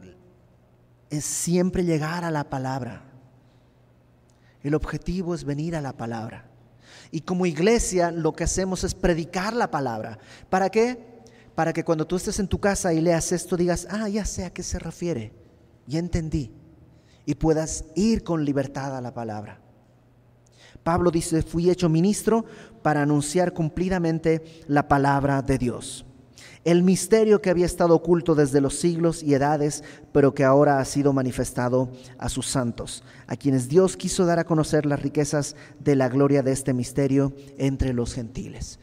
es 1.10 1.24
siempre 1.24 1.82
llegar 1.82 2.22
a 2.22 2.30
la 2.30 2.48
palabra. 2.48 3.06
El 4.62 4.72
objetivo 4.76 5.34
es 5.34 5.42
venir 5.42 5.74
a 5.74 5.80
la 5.80 5.94
palabra. 5.94 6.44
Y 7.10 7.22
como 7.22 7.44
iglesia 7.44 8.12
lo 8.12 8.34
que 8.34 8.44
hacemos 8.44 8.84
es 8.84 8.94
predicar 8.94 9.52
la 9.52 9.72
palabra. 9.72 10.16
¿Para 10.48 10.70
qué? 10.70 11.15
Para 11.56 11.72
que 11.72 11.84
cuando 11.84 12.06
tú 12.06 12.16
estés 12.16 12.38
en 12.38 12.48
tu 12.48 12.60
casa 12.60 12.92
y 12.92 13.00
leas 13.00 13.32
esto 13.32 13.56
digas, 13.56 13.88
ah, 13.90 14.08
ya 14.08 14.24
sé 14.26 14.44
a 14.44 14.50
qué 14.52 14.62
se 14.62 14.78
refiere, 14.78 15.32
ya 15.86 15.98
entendí, 15.98 16.52
y 17.24 17.34
puedas 17.34 17.86
ir 17.96 18.22
con 18.22 18.44
libertad 18.44 18.94
a 18.94 19.00
la 19.00 19.14
palabra. 19.14 19.58
Pablo 20.84 21.10
dice, 21.10 21.42
fui 21.42 21.70
hecho 21.70 21.88
ministro 21.88 22.44
para 22.82 23.02
anunciar 23.02 23.54
cumplidamente 23.54 24.44
la 24.68 24.86
palabra 24.86 25.40
de 25.40 25.56
Dios. 25.56 26.04
El 26.62 26.82
misterio 26.82 27.40
que 27.40 27.48
había 27.48 27.64
estado 27.64 27.94
oculto 27.94 28.34
desde 28.34 28.60
los 28.60 28.78
siglos 28.78 29.22
y 29.22 29.32
edades, 29.32 29.82
pero 30.12 30.34
que 30.34 30.44
ahora 30.44 30.78
ha 30.78 30.84
sido 30.84 31.12
manifestado 31.14 31.90
a 32.18 32.28
sus 32.28 32.46
santos, 32.46 33.02
a 33.28 33.36
quienes 33.36 33.68
Dios 33.68 33.96
quiso 33.96 34.26
dar 34.26 34.38
a 34.40 34.44
conocer 34.44 34.84
las 34.84 35.00
riquezas 35.00 35.56
de 35.78 35.96
la 35.96 36.08
gloria 36.08 36.42
de 36.42 36.52
este 36.52 36.74
misterio 36.74 37.32
entre 37.56 37.94
los 37.94 38.12
gentiles. 38.12 38.78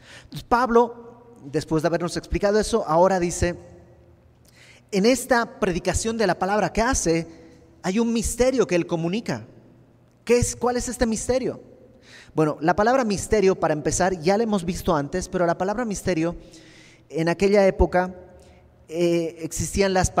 Pablo 0.48 1.13
después 1.44 1.82
de 1.82 1.88
habernos 1.88 2.16
explicado 2.16 2.58
eso, 2.58 2.84
ahora 2.86 3.20
dice, 3.20 3.56
en 4.90 5.06
esta 5.06 5.58
predicación 5.58 6.16
de 6.16 6.26
la 6.26 6.38
palabra 6.38 6.72
que 6.72 6.82
hace, 6.82 7.26
hay 7.82 7.98
un 7.98 8.12
misterio 8.12 8.66
que 8.66 8.74
él 8.74 8.86
comunica. 8.86 9.46
¿Qué 10.24 10.38
es, 10.38 10.56
¿Cuál 10.56 10.76
es 10.76 10.88
este 10.88 11.06
misterio? 11.06 11.60
Bueno, 12.34 12.56
la 12.60 12.74
palabra 12.74 13.04
misterio, 13.04 13.54
para 13.54 13.74
empezar, 13.74 14.18
ya 14.20 14.36
la 14.36 14.44
hemos 14.44 14.64
visto 14.64 14.94
antes, 14.94 15.28
pero 15.28 15.46
la 15.46 15.58
palabra 15.58 15.84
misterio, 15.84 16.36
en 17.08 17.28
aquella 17.28 17.66
época 17.66 18.14
eh, 18.88 19.36
existían 19.40 19.94
las, 19.94 20.12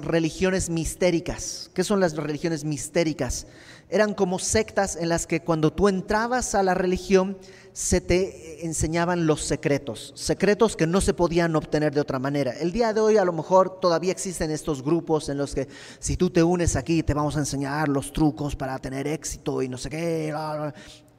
religiones 0.00 0.68
mistéricas. 0.68 1.70
¿Qué 1.74 1.84
son 1.84 2.00
las 2.00 2.16
religiones 2.16 2.64
mistéricas? 2.64 3.46
Eran 3.88 4.14
como 4.14 4.38
sectas 4.38 4.96
en 4.96 5.08
las 5.08 5.26
que 5.26 5.40
cuando 5.40 5.72
tú 5.72 5.88
entrabas 5.88 6.54
a 6.54 6.62
la 6.62 6.74
religión, 6.74 7.38
se 7.72 8.00
te 8.00 8.64
enseñaban 8.66 9.26
los 9.26 9.42
secretos, 9.42 10.12
secretos 10.16 10.76
que 10.76 10.88
no 10.88 11.00
se 11.00 11.14
podían 11.14 11.54
obtener 11.54 11.94
de 11.94 12.00
otra 12.00 12.18
manera. 12.18 12.52
El 12.52 12.72
día 12.72 12.92
de 12.92 13.00
hoy 13.00 13.16
a 13.16 13.24
lo 13.24 13.32
mejor 13.32 13.78
todavía 13.80 14.10
existen 14.10 14.50
estos 14.50 14.82
grupos 14.82 15.28
en 15.28 15.38
los 15.38 15.54
que 15.54 15.68
si 16.00 16.16
tú 16.16 16.30
te 16.30 16.42
unes 16.42 16.74
aquí 16.74 17.04
te 17.04 17.14
vamos 17.14 17.36
a 17.36 17.40
enseñar 17.40 17.88
los 17.88 18.12
trucos 18.12 18.56
para 18.56 18.78
tener 18.80 19.06
éxito 19.06 19.62
y 19.62 19.68
no 19.68 19.78
sé 19.78 19.88
qué. 19.88 20.34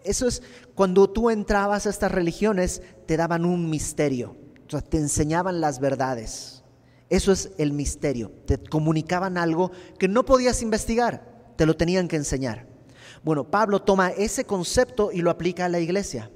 Eso 0.03 0.27
es 0.27 0.43
cuando 0.75 1.09
tú 1.09 1.29
entrabas 1.29 1.87
a 1.87 1.89
estas 1.89 2.11
religiones 2.11 2.81
te 3.05 3.15
daban 3.15 3.45
un 3.45 3.69
misterio, 3.69 4.35
te 4.89 4.97
enseñaban 4.97 5.61
las 5.61 5.79
verdades. 5.79 6.60
Eso 7.11 7.33
es 7.33 7.51
el 7.57 7.73
misterio, 7.73 8.31
te 8.45 8.57
comunicaban 8.57 9.37
algo 9.37 9.71
que 9.99 10.07
no 10.07 10.23
podías 10.23 10.61
investigar, 10.61 11.51
te 11.57 11.65
lo 11.65 11.75
tenían 11.75 12.07
que 12.07 12.15
enseñar. 12.15 12.65
Bueno, 13.21 13.43
Pablo 13.43 13.81
toma 13.81 14.11
ese 14.11 14.45
concepto 14.45 15.11
y 15.11 15.21
lo 15.21 15.29
aplica 15.29 15.65
a 15.65 15.69
la 15.69 15.81
iglesia. 15.81 16.31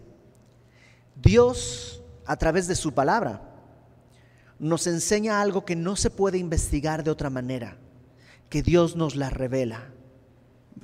Dios, 1.15 2.03
a 2.25 2.35
través 2.35 2.67
de 2.67 2.75
su 2.75 2.93
palabra, 2.93 3.41
nos 4.59 4.85
enseña 4.85 5.39
algo 5.39 5.63
que 5.63 5.77
no 5.77 5.95
se 5.95 6.09
puede 6.09 6.39
investigar 6.39 7.05
de 7.05 7.11
otra 7.11 7.29
manera, 7.29 7.77
que 8.49 8.61
Dios 8.61 8.97
nos 8.97 9.15
la 9.15 9.29
revela. 9.29 9.93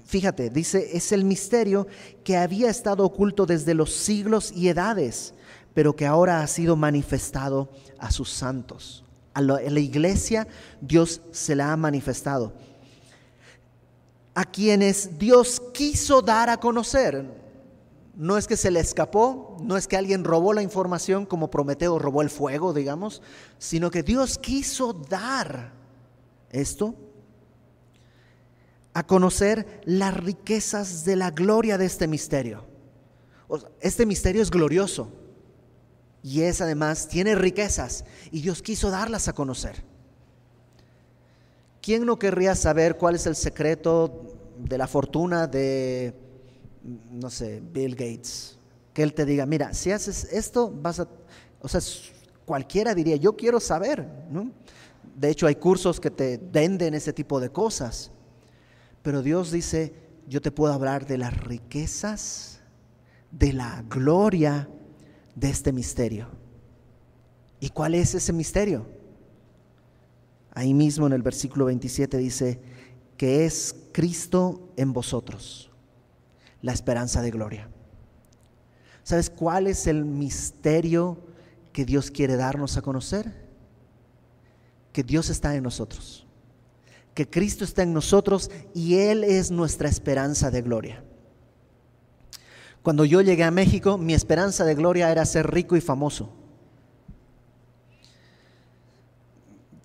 Fíjate, 0.06 0.50
dice, 0.50 0.96
es 0.96 1.12
el 1.12 1.26
misterio 1.26 1.86
que 2.24 2.38
había 2.38 2.70
estado 2.70 3.04
oculto 3.04 3.46
desde 3.46 3.74
los 3.74 3.94
siglos 3.94 4.54
y 4.56 4.70
edades, 4.70 5.34
pero 5.74 5.98
que 5.98 6.06
ahora 6.06 6.42
ha 6.44 6.48
sido 6.48 6.78
manifestado 6.78 7.70
a 8.00 8.10
sus 8.10 8.30
santos. 8.30 9.01
A 9.34 9.42
la, 9.42 9.80
iglesia 9.80 10.48
Dios 10.82 11.22
se 11.32 11.56
la 11.56 11.72
ha 11.72 11.78
manifestado. 11.78 12.54
a 14.34 14.46
quienes 14.46 15.20
Dios 15.20 15.62
quiso 15.74 16.22
dar 16.22 16.50
a 16.50 16.58
conocer. 16.58 17.42
No 18.16 18.38
es 18.38 18.48
que 18.48 18.56
se 18.56 18.72
le 18.72 18.80
escapó, 18.80 19.58
no 19.62 19.76
es 19.76 19.88
que 19.88 19.98
alguien 19.98 20.24
robó 20.24 20.54
la 20.54 20.62
información 20.62 21.26
como 21.26 21.52
Prometeo 21.52 22.00
robó 22.00 22.22
el 22.22 22.30
fuego, 22.30 22.74
digamos, 22.74 23.22
sino 23.58 23.92
que 23.92 24.04
Dios 24.04 24.38
quiso 24.38 24.94
dar 24.94 25.74
esto 26.50 26.96
a 28.94 29.06
conocer 29.06 29.82
las 29.86 30.14
riquezas 30.16 31.04
de 31.04 31.18
la 31.18 31.32
gloria 31.32 31.78
de 31.78 31.86
este 31.86 32.08
misterio. 32.08 32.66
Este 33.82 34.06
misterio 34.06 34.42
es 34.42 34.50
glorioso 34.50 35.12
y 36.24 36.42
es 36.42 36.62
además, 36.62 37.08
tiene 37.08 37.36
riquezas 37.36 38.06
y 38.32 38.42
Dios 38.42 38.62
quiso 38.62 38.90
darlas 38.90 39.28
a 39.28 39.34
conocer. 39.34 39.84
¿Quién 41.82 42.06
no 42.06 42.20
querría 42.20 42.56
saber 42.56 42.98
cuál 42.98 43.16
es 43.16 43.26
el 43.26 43.36
secreto 43.36 44.38
de 44.58 44.78
la 44.78 44.88
fortuna 44.88 45.48
de 45.48 46.14
no 46.84 47.30
sé, 47.30 47.62
Bill 47.62 47.96
Gates, 47.96 48.58
que 48.94 49.04
él 49.04 49.14
te 49.14 49.26
diga, 49.26 49.46
mira, 49.46 49.74
si 49.74 49.92
haces 49.92 50.26
esto, 50.32 50.72
vas 50.72 51.00
a, 51.00 51.08
o 51.62 51.68
sea, 51.68 51.82
cualquiera 52.46 52.96
diría, 52.96 53.16
yo 53.16 53.36
quiero 53.36 53.60
saber. 53.60 54.08
De 55.16 55.30
hecho, 55.30 55.48
hay 55.48 55.56
cursos 55.56 56.00
que 56.00 56.12
te 56.12 56.40
venden 56.52 56.94
ese 56.94 57.14
tipo 57.14 57.40
de 57.40 57.50
cosas. 57.50 58.12
Pero 59.02 59.22
Dios 59.22 59.52
dice, 59.52 59.94
yo 60.28 60.42
te 60.42 60.52
puedo 60.52 60.74
hablar 60.74 61.06
de 61.06 61.18
las 61.18 61.36
riquezas, 61.38 62.60
de 63.32 63.54
la 63.54 63.84
gloria 63.88 64.68
de 65.36 65.50
este 65.50 65.72
misterio. 65.72 66.28
¿Y 67.60 67.70
cuál 67.70 67.96
es 67.96 68.16
ese 68.16 68.34
misterio? 68.34 68.86
Ahí 70.54 70.74
mismo 70.74 71.08
en 71.08 71.14
el 71.14 71.22
versículo 71.22 71.66
27 71.66 72.18
dice 72.18 72.60
que 73.18 73.46
es 73.46 73.76
Cristo 73.92 74.74
en 74.78 74.94
vosotros 74.94 75.72
la 76.62 76.74
esperanza 76.74 77.22
de 77.22 77.32
gloria. 77.32 77.70
¿Sabes 79.04 79.30
cuál 79.30 79.68
es 79.68 79.88
el 79.88 80.06
misterio 80.06 81.18
que 81.74 81.86
Dios 81.86 82.12
quiere 82.12 82.36
darnos 82.36 82.78
a 82.78 82.82
conocer? 82.82 83.32
Que 84.94 85.04
Dios 85.04 85.30
está 85.30 85.56
en 85.56 85.64
nosotros, 85.64 86.28
que 87.14 87.30
Cristo 87.30 87.64
está 87.64 87.84
en 87.84 87.94
nosotros 87.94 88.52
y 88.74 88.96
Él 88.96 89.24
es 89.24 89.52
nuestra 89.52 89.88
esperanza 89.88 90.52
de 90.52 90.62
gloria. 90.62 91.04
Cuando 92.84 93.06
yo 93.06 93.22
llegué 93.22 93.44
a 93.44 93.52
México, 93.52 93.98
mi 93.98 94.14
esperanza 94.14 94.66
de 94.66 94.76
gloria 94.76 95.12
era 95.12 95.26
ser 95.26 95.52
rico 95.52 95.76
y 95.76 95.82
famoso. 95.82 96.34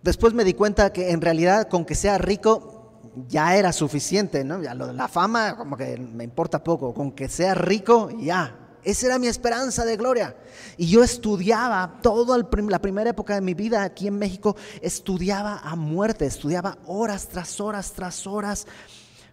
Después 0.03 0.33
me 0.33 0.45
di 0.45 0.55
cuenta 0.55 0.93
que 0.93 1.11
en 1.11 1.21
realidad 1.21 1.69
con 1.69 1.85
que 1.85 1.95
sea 1.95 2.17
rico 2.17 3.01
ya 3.29 3.57
era 3.57 3.73
suficiente, 3.73 4.45
¿no? 4.45 4.63
Ya 4.63 4.75
la 4.75 5.09
fama 5.09 5.57
como 5.57 5.77
que 5.77 5.99
me 5.99 6.25
importa 6.25 6.63
poco, 6.63 6.95
con 6.95 7.13
que 7.13 7.29
sea 7.29 7.55
rico, 7.55 8.11
ya. 8.19 8.57
Esa 8.85 9.07
era 9.07 9.19
mi 9.19 9.27
esperanza 9.27 9.85
de 9.85 9.97
gloria. 9.97 10.37
Y 10.77 10.87
yo 10.87 11.03
estudiaba, 11.03 11.99
toda 12.03 12.39
la 12.39 12.81
primera 12.81 13.11
época 13.11 13.35
de 13.35 13.41
mi 13.41 13.55
vida 13.55 13.83
aquí 13.83 14.07
en 14.07 14.17
México, 14.17 14.55
estudiaba 14.81 15.59
a 15.59 15.75
muerte, 15.75 16.25
estudiaba 16.25 16.79
horas 16.87 17.27
tras 17.27 17.61
horas 17.61 17.93
tras 17.93 18.27
horas, 18.29 18.67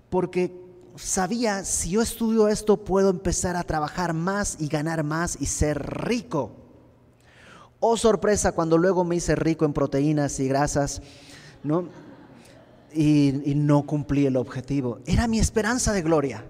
porque 0.10 0.63
sabía, 0.96 1.64
si 1.64 1.92
yo 1.92 2.02
estudio 2.02 2.48
esto, 2.48 2.84
puedo 2.84 3.10
empezar 3.10 3.56
a 3.56 3.64
trabajar 3.64 4.14
más 4.14 4.58
y 4.60 4.68
ganar 4.68 5.04
más 5.04 5.38
y 5.40 5.46
ser 5.46 6.06
rico. 6.06 6.52
Oh 7.80 7.98
sorpresa 7.98 8.54
cuando 8.54 8.78
luego 8.78 9.04
me 9.04 9.16
hice 9.16 9.36
rico 9.36 9.66
en 9.66 9.74
proteínas 9.74 10.40
y 10.40 10.48
grasas, 10.48 11.02
¿no? 11.64 11.90
y, 12.94 13.54
no 13.56 13.84
cumplí 13.86 14.26
el 14.26 14.38
objetivo. 14.38 15.00
Era 15.06 15.28
mi 15.28 15.40
esperanza 15.40 15.94
de 15.94 16.02
gloria. 16.02 16.46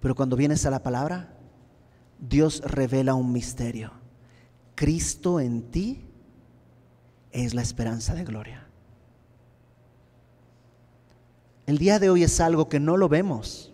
Pero 0.00 0.14
cuando 0.14 0.36
vienes 0.36 0.64
a 0.66 0.70
la 0.70 0.82
palabra, 0.82 1.34
Dios 2.18 2.62
revela 2.64 3.14
un 3.14 3.32
misterio. 3.32 3.92
Cristo 4.74 5.40
en 5.40 5.70
ti 5.70 6.06
es 7.32 7.54
la 7.54 7.62
esperanza 7.62 8.14
de 8.14 8.24
gloria. 8.24 8.66
El 11.70 11.78
día 11.78 12.00
de 12.00 12.10
hoy 12.10 12.24
es 12.24 12.40
algo 12.40 12.68
que 12.68 12.80
no 12.80 12.96
lo 12.96 13.08
vemos. 13.08 13.72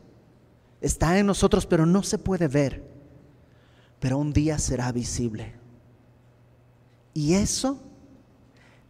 Está 0.82 1.18
en 1.18 1.24
nosotros, 1.24 1.64
pero 1.64 1.86
no 1.86 2.02
se 2.02 2.18
puede 2.18 2.46
ver. 2.46 2.84
Pero 4.00 4.18
un 4.18 4.34
día 4.34 4.58
será 4.58 4.92
visible. 4.92 5.54
Y 7.14 7.32
eso 7.32 7.80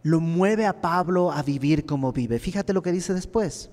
lo 0.03 0.19
mueve 0.19 0.65
a 0.65 0.81
Pablo 0.81 1.31
a 1.31 1.41
vivir 1.41 1.85
como 1.85 2.11
vive. 2.11 2.37
Fíjate 2.37 2.73
lo 2.73 2.81
que 2.81 2.91
dice 2.91 3.13
después. 3.13 3.69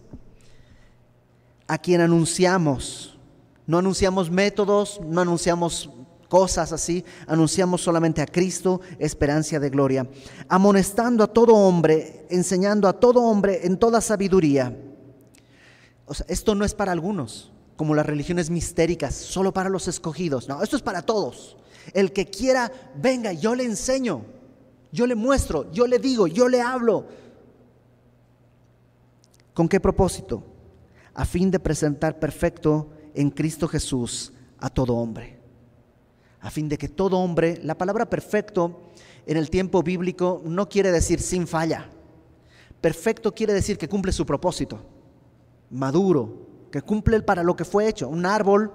A 1.66 1.78
quien 1.78 2.00
anunciamos, 2.00 3.18
no 3.66 3.78
anunciamos 3.78 4.30
métodos, 4.30 5.00
no 5.04 5.20
anunciamos 5.20 5.90
cosas 6.28 6.70
así, 6.70 7.04
anunciamos 7.26 7.80
solamente 7.80 8.22
a 8.22 8.26
Cristo, 8.26 8.82
esperanza 9.00 9.58
de 9.58 9.70
gloria, 9.70 10.08
amonestando 10.48 11.24
a 11.24 11.26
todo 11.26 11.56
hombre, 11.56 12.24
enseñando 12.30 12.86
a 12.86 12.92
todo 12.92 13.20
hombre 13.20 13.66
en 13.66 13.76
toda 13.76 14.00
sabiduría. 14.00 14.92
O 16.06 16.14
sea, 16.14 16.26
esto 16.28 16.54
no 16.54 16.64
es 16.64 16.74
para 16.74 16.92
algunos, 16.92 17.52
como 17.76 17.94
las 17.94 18.06
religiones 18.06 18.50
mistéricas, 18.50 19.14
solo 19.14 19.52
para 19.52 19.68
los 19.68 19.88
escogidos. 19.88 20.48
No, 20.48 20.62
esto 20.62 20.76
es 20.76 20.82
para 20.82 21.02
todos. 21.02 21.56
El 21.92 22.12
que 22.12 22.26
quiera, 22.26 22.70
venga, 22.96 23.32
yo 23.32 23.54
le 23.54 23.64
enseño. 23.64 24.24
Yo 24.92 25.06
le 25.06 25.16
muestro, 25.16 25.72
yo 25.72 25.88
le 25.88 25.98
digo, 25.98 26.28
yo 26.28 26.48
le 26.48 26.60
hablo. 26.60 27.06
¿Con 29.52 29.68
qué 29.68 29.80
propósito? 29.80 30.44
A 31.14 31.24
fin 31.24 31.50
de 31.50 31.58
presentar 31.58 32.18
perfecto 32.20 32.90
en 33.12 33.30
Cristo 33.30 33.66
Jesús 33.66 34.32
a 34.58 34.70
todo 34.70 34.94
hombre. 34.94 35.40
A 36.40 36.50
fin 36.50 36.68
de 36.68 36.78
que 36.78 36.88
todo 36.88 37.18
hombre, 37.18 37.58
la 37.64 37.76
palabra 37.76 38.08
perfecto 38.08 38.82
en 39.26 39.36
el 39.36 39.50
tiempo 39.50 39.82
bíblico 39.82 40.42
no 40.44 40.68
quiere 40.68 40.92
decir 40.92 41.20
sin 41.20 41.46
falla. 41.46 41.90
Perfecto 42.80 43.34
quiere 43.34 43.52
decir 43.52 43.78
que 43.78 43.88
cumple 43.88 44.12
su 44.12 44.26
propósito. 44.26 44.93
Maduro, 45.74 46.68
que 46.70 46.82
cumple 46.82 47.20
para 47.20 47.42
lo 47.42 47.56
que 47.56 47.64
fue 47.64 47.88
hecho. 47.88 48.08
Un 48.08 48.26
árbol, 48.26 48.72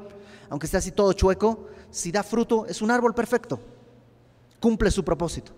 aunque 0.50 0.66
esté 0.66 0.78
así 0.78 0.92
todo 0.92 1.14
chueco, 1.14 1.68
si 1.90 2.12
da 2.12 2.24
fruto, 2.24 2.66
es 2.66 2.82
un 2.82 2.92
árbol 2.92 3.16
perfecto. 3.16 3.60
Cumple 4.60 4.92
su 4.92 5.04
propósito. 5.04 5.54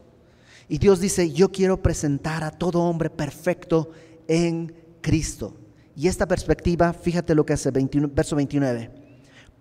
Y 0.67 0.77
Dios 0.77 0.99
dice, 0.99 1.31
yo 1.31 1.51
quiero 1.51 1.81
presentar 1.81 2.43
a 2.43 2.51
todo 2.51 2.81
hombre 2.83 3.09
perfecto 3.09 3.89
en 4.27 4.73
Cristo. 5.01 5.55
Y 5.95 6.07
esta 6.07 6.27
perspectiva, 6.27 6.93
fíjate 6.93 7.33
lo 7.33 7.45
que 7.45 7.53
hace 7.53 7.71
verso 7.71 8.35
29, 8.35 8.91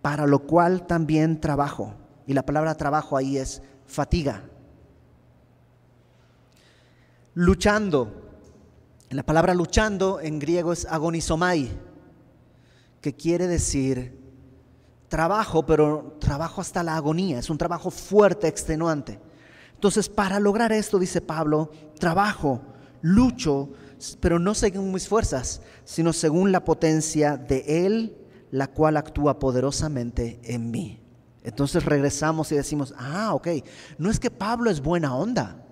para 0.02 0.26
lo 0.26 0.40
cual 0.40 0.86
también 0.86 1.40
trabajo. 1.40 1.94
Y 2.26 2.34
la 2.34 2.44
palabra 2.44 2.76
trabajo 2.76 3.16
ahí 3.16 3.38
es 3.38 3.62
fatiga. 3.86 4.44
Luchando. 7.34 8.29
La 9.10 9.24
palabra 9.24 9.54
luchando 9.54 10.20
en 10.20 10.38
griego 10.38 10.72
es 10.72 10.86
agonizomai, 10.86 11.68
que 13.00 13.16
quiere 13.16 13.48
decir 13.48 14.16
trabajo, 15.08 15.66
pero 15.66 16.16
trabajo 16.20 16.60
hasta 16.60 16.84
la 16.84 16.94
agonía. 16.94 17.40
Es 17.40 17.50
un 17.50 17.58
trabajo 17.58 17.90
fuerte, 17.90 18.46
extenuante. 18.46 19.18
Entonces, 19.74 20.08
para 20.08 20.38
lograr 20.38 20.70
esto, 20.70 20.96
dice 21.00 21.20
Pablo, 21.20 21.72
trabajo, 21.98 22.62
lucho, 23.02 23.70
pero 24.20 24.38
no 24.38 24.54
según 24.54 24.92
mis 24.92 25.08
fuerzas, 25.08 25.60
sino 25.84 26.12
según 26.12 26.52
la 26.52 26.64
potencia 26.64 27.36
de 27.36 27.86
Él, 27.86 28.16
la 28.52 28.68
cual 28.68 28.96
actúa 28.96 29.40
poderosamente 29.40 30.38
en 30.44 30.70
mí. 30.70 31.00
Entonces 31.42 31.84
regresamos 31.84 32.52
y 32.52 32.54
decimos, 32.54 32.94
ah, 32.96 33.34
ok, 33.34 33.48
no 33.98 34.08
es 34.08 34.20
que 34.20 34.30
Pablo 34.30 34.70
es 34.70 34.80
buena 34.80 35.16
onda. 35.16 35.66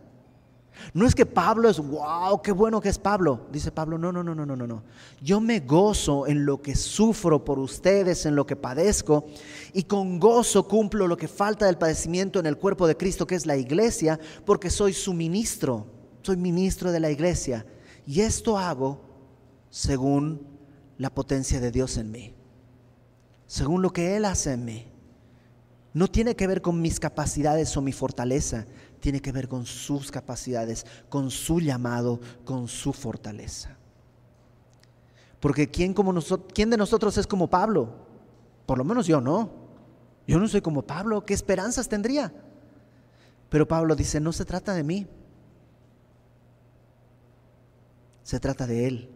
No 0.95 1.07
es 1.07 1.15
que 1.15 1.27
Pablo 1.27 1.69
es, 1.69 1.79
wow, 1.79 2.41
qué 2.43 2.53
bueno 2.53 2.81
que 2.81 2.89
es 2.89 2.99
Pablo. 2.99 3.47
Dice 3.53 3.71
Pablo, 3.71 3.99
no, 3.99 4.13
no, 4.13 4.23
no, 4.23 4.35
no, 4.35 4.45
no, 4.45 4.67
no. 4.67 4.83
Yo 5.21 5.41
me 5.41 5.61
gozo 5.61 6.27
en 6.27 6.45
lo 6.45 6.63
que 6.63 6.75
sufro 6.75 7.45
por 7.45 7.59
ustedes, 7.59 8.27
en 8.27 8.37
lo 8.37 8.47
que 8.47 8.57
padezco, 8.57 9.27
y 9.73 9.85
con 9.85 10.19
gozo 10.19 10.67
cumplo 10.67 11.07
lo 11.07 11.17
que 11.17 11.29
falta 11.29 11.67
del 11.67 11.79
padecimiento 11.79 12.39
en 12.39 12.47
el 12.47 12.57
cuerpo 12.57 12.87
de 12.87 12.97
Cristo, 12.97 13.27
que 13.27 13.35
es 13.35 13.47
la 13.47 13.57
iglesia, 13.57 14.19
porque 14.45 14.71
soy 14.71 14.93
su 14.93 15.15
ministro, 15.15 15.87
soy 16.23 16.37
ministro 16.37 16.93
de 16.93 17.01
la 17.01 17.11
iglesia. 17.11 17.67
Y 18.07 18.21
esto 18.21 18.57
hago 18.57 19.01
según 19.71 20.47
la 20.97 21.11
potencia 21.11 21.61
de 21.61 21.71
Dios 21.71 21.97
en 21.97 22.11
mí, 22.11 22.35
según 23.47 23.83
lo 23.83 23.93
que 23.93 24.17
Él 24.17 24.25
hace 24.25 24.53
en 24.53 24.65
mí. 24.65 24.87
No 25.95 26.09
tiene 26.09 26.37
que 26.37 26.47
ver 26.47 26.63
con 26.63 26.81
mis 26.81 27.01
capacidades 27.01 27.77
o 27.77 27.83
mi 27.83 27.93
fortaleza, 27.93 28.67
tiene 29.01 29.21
que 29.21 29.33
ver 29.33 29.49
con 29.49 29.67
sus 29.67 30.11
capacidades, 30.11 30.87
con 31.09 31.31
su 31.31 31.61
llamado, 31.61 32.21
con 32.45 32.69
su 32.69 32.93
fortaleza. 32.93 33.77
Porque 35.41 35.71
¿quién, 35.71 35.95
como 35.95 36.13
nosotros, 36.13 36.51
¿quién 36.53 36.71
de 36.71 36.77
nosotros 36.77 37.17
es 37.17 37.27
como 37.27 37.49
Pablo? 37.49 37.95
Por 38.67 38.79
lo 38.79 38.85
menos 38.85 39.07
yo 39.07 39.21
no. 39.21 39.51
Yo 40.27 40.39
no 40.39 40.49
soy 40.49 40.61
como 40.61 40.83
Pablo. 40.83 41.25
¿Qué 41.25 41.33
esperanzas 41.33 41.89
tendría? 41.89 42.33
Pero 43.49 43.67
Pablo 43.67 43.95
dice, 43.95 44.21
no 44.21 44.33
se 44.33 44.45
trata 44.45 44.75
de 44.75 44.83
mí. 44.83 45.07
Se 48.23 48.39
trata 48.39 48.67
de 48.67 48.87
Él. 48.87 49.11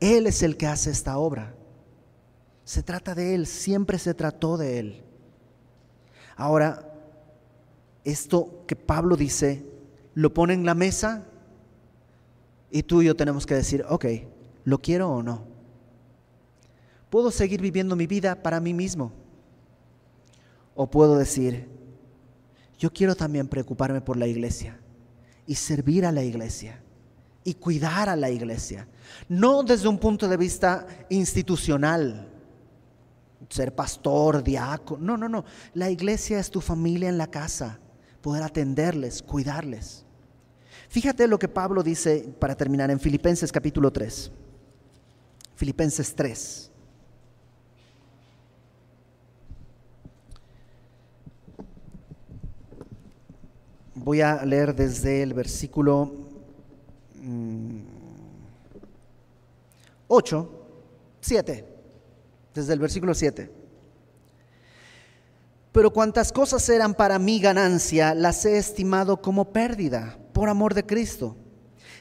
Él 0.00 0.26
es 0.26 0.42
el 0.42 0.56
que 0.56 0.66
hace 0.66 0.90
esta 0.90 1.18
obra. 1.18 1.54
Se 2.64 2.82
trata 2.82 3.14
de 3.14 3.34
Él, 3.34 3.46
siempre 3.46 3.98
se 3.98 4.14
trató 4.14 4.56
de 4.56 4.78
Él. 4.78 5.04
Ahora, 6.36 6.91
esto 8.04 8.64
que 8.66 8.76
Pablo 8.76 9.16
dice, 9.16 9.64
lo 10.14 10.32
pone 10.34 10.54
en 10.54 10.64
la 10.64 10.74
mesa 10.74 11.24
y 12.70 12.82
tú 12.82 13.02
y 13.02 13.06
yo 13.06 13.16
tenemos 13.16 13.46
que 13.46 13.54
decir, 13.54 13.84
ok, 13.88 14.06
¿lo 14.64 14.78
quiero 14.78 15.10
o 15.10 15.22
no? 15.22 15.44
¿Puedo 17.10 17.30
seguir 17.30 17.60
viviendo 17.60 17.94
mi 17.94 18.06
vida 18.06 18.42
para 18.42 18.60
mí 18.60 18.72
mismo? 18.72 19.12
¿O 20.74 20.90
puedo 20.90 21.18
decir, 21.18 21.68
yo 22.78 22.90
quiero 22.92 23.14
también 23.14 23.48
preocuparme 23.48 24.00
por 24.00 24.16
la 24.16 24.26
iglesia 24.26 24.80
y 25.46 25.54
servir 25.54 26.06
a 26.06 26.12
la 26.12 26.22
iglesia 26.22 26.82
y 27.44 27.54
cuidar 27.54 28.08
a 28.08 28.16
la 28.16 28.30
iglesia? 28.30 28.88
No 29.28 29.62
desde 29.62 29.88
un 29.88 29.98
punto 29.98 30.26
de 30.26 30.38
vista 30.38 30.86
institucional, 31.10 32.32
ser 33.50 33.74
pastor, 33.74 34.42
diácono, 34.42 35.04
no, 35.04 35.16
no, 35.16 35.28
no. 35.28 35.44
La 35.74 35.90
iglesia 35.90 36.38
es 36.38 36.50
tu 36.50 36.62
familia 36.62 37.10
en 37.10 37.18
la 37.18 37.26
casa, 37.26 37.78
poder 38.22 38.44
atenderles, 38.44 39.22
cuidarles. 39.22 40.04
Fíjate 40.88 41.26
lo 41.26 41.38
que 41.38 41.48
Pablo 41.48 41.82
dice 41.82 42.32
para 42.38 42.54
terminar 42.54 42.90
en 42.90 43.00
Filipenses 43.00 43.50
capítulo 43.50 43.90
3. 43.90 44.30
Filipenses 45.56 46.14
3. 46.14 46.70
Voy 53.94 54.20
a 54.20 54.44
leer 54.44 54.74
desde 54.74 55.22
el 55.22 55.34
versículo 55.34 56.12
8, 60.08 60.42
mm, 60.42 60.48
7, 61.20 61.64
desde 62.54 62.72
el 62.72 62.78
versículo 62.80 63.14
7. 63.14 63.61
Pero 65.72 65.90
cuantas 65.90 66.32
cosas 66.32 66.68
eran 66.68 66.94
para 66.94 67.18
mi 67.18 67.40
ganancia, 67.40 68.14
las 68.14 68.44
he 68.44 68.58
estimado 68.58 69.22
como 69.22 69.52
pérdida 69.52 70.18
por 70.34 70.50
amor 70.50 70.74
de 70.74 70.84
Cristo. 70.84 71.36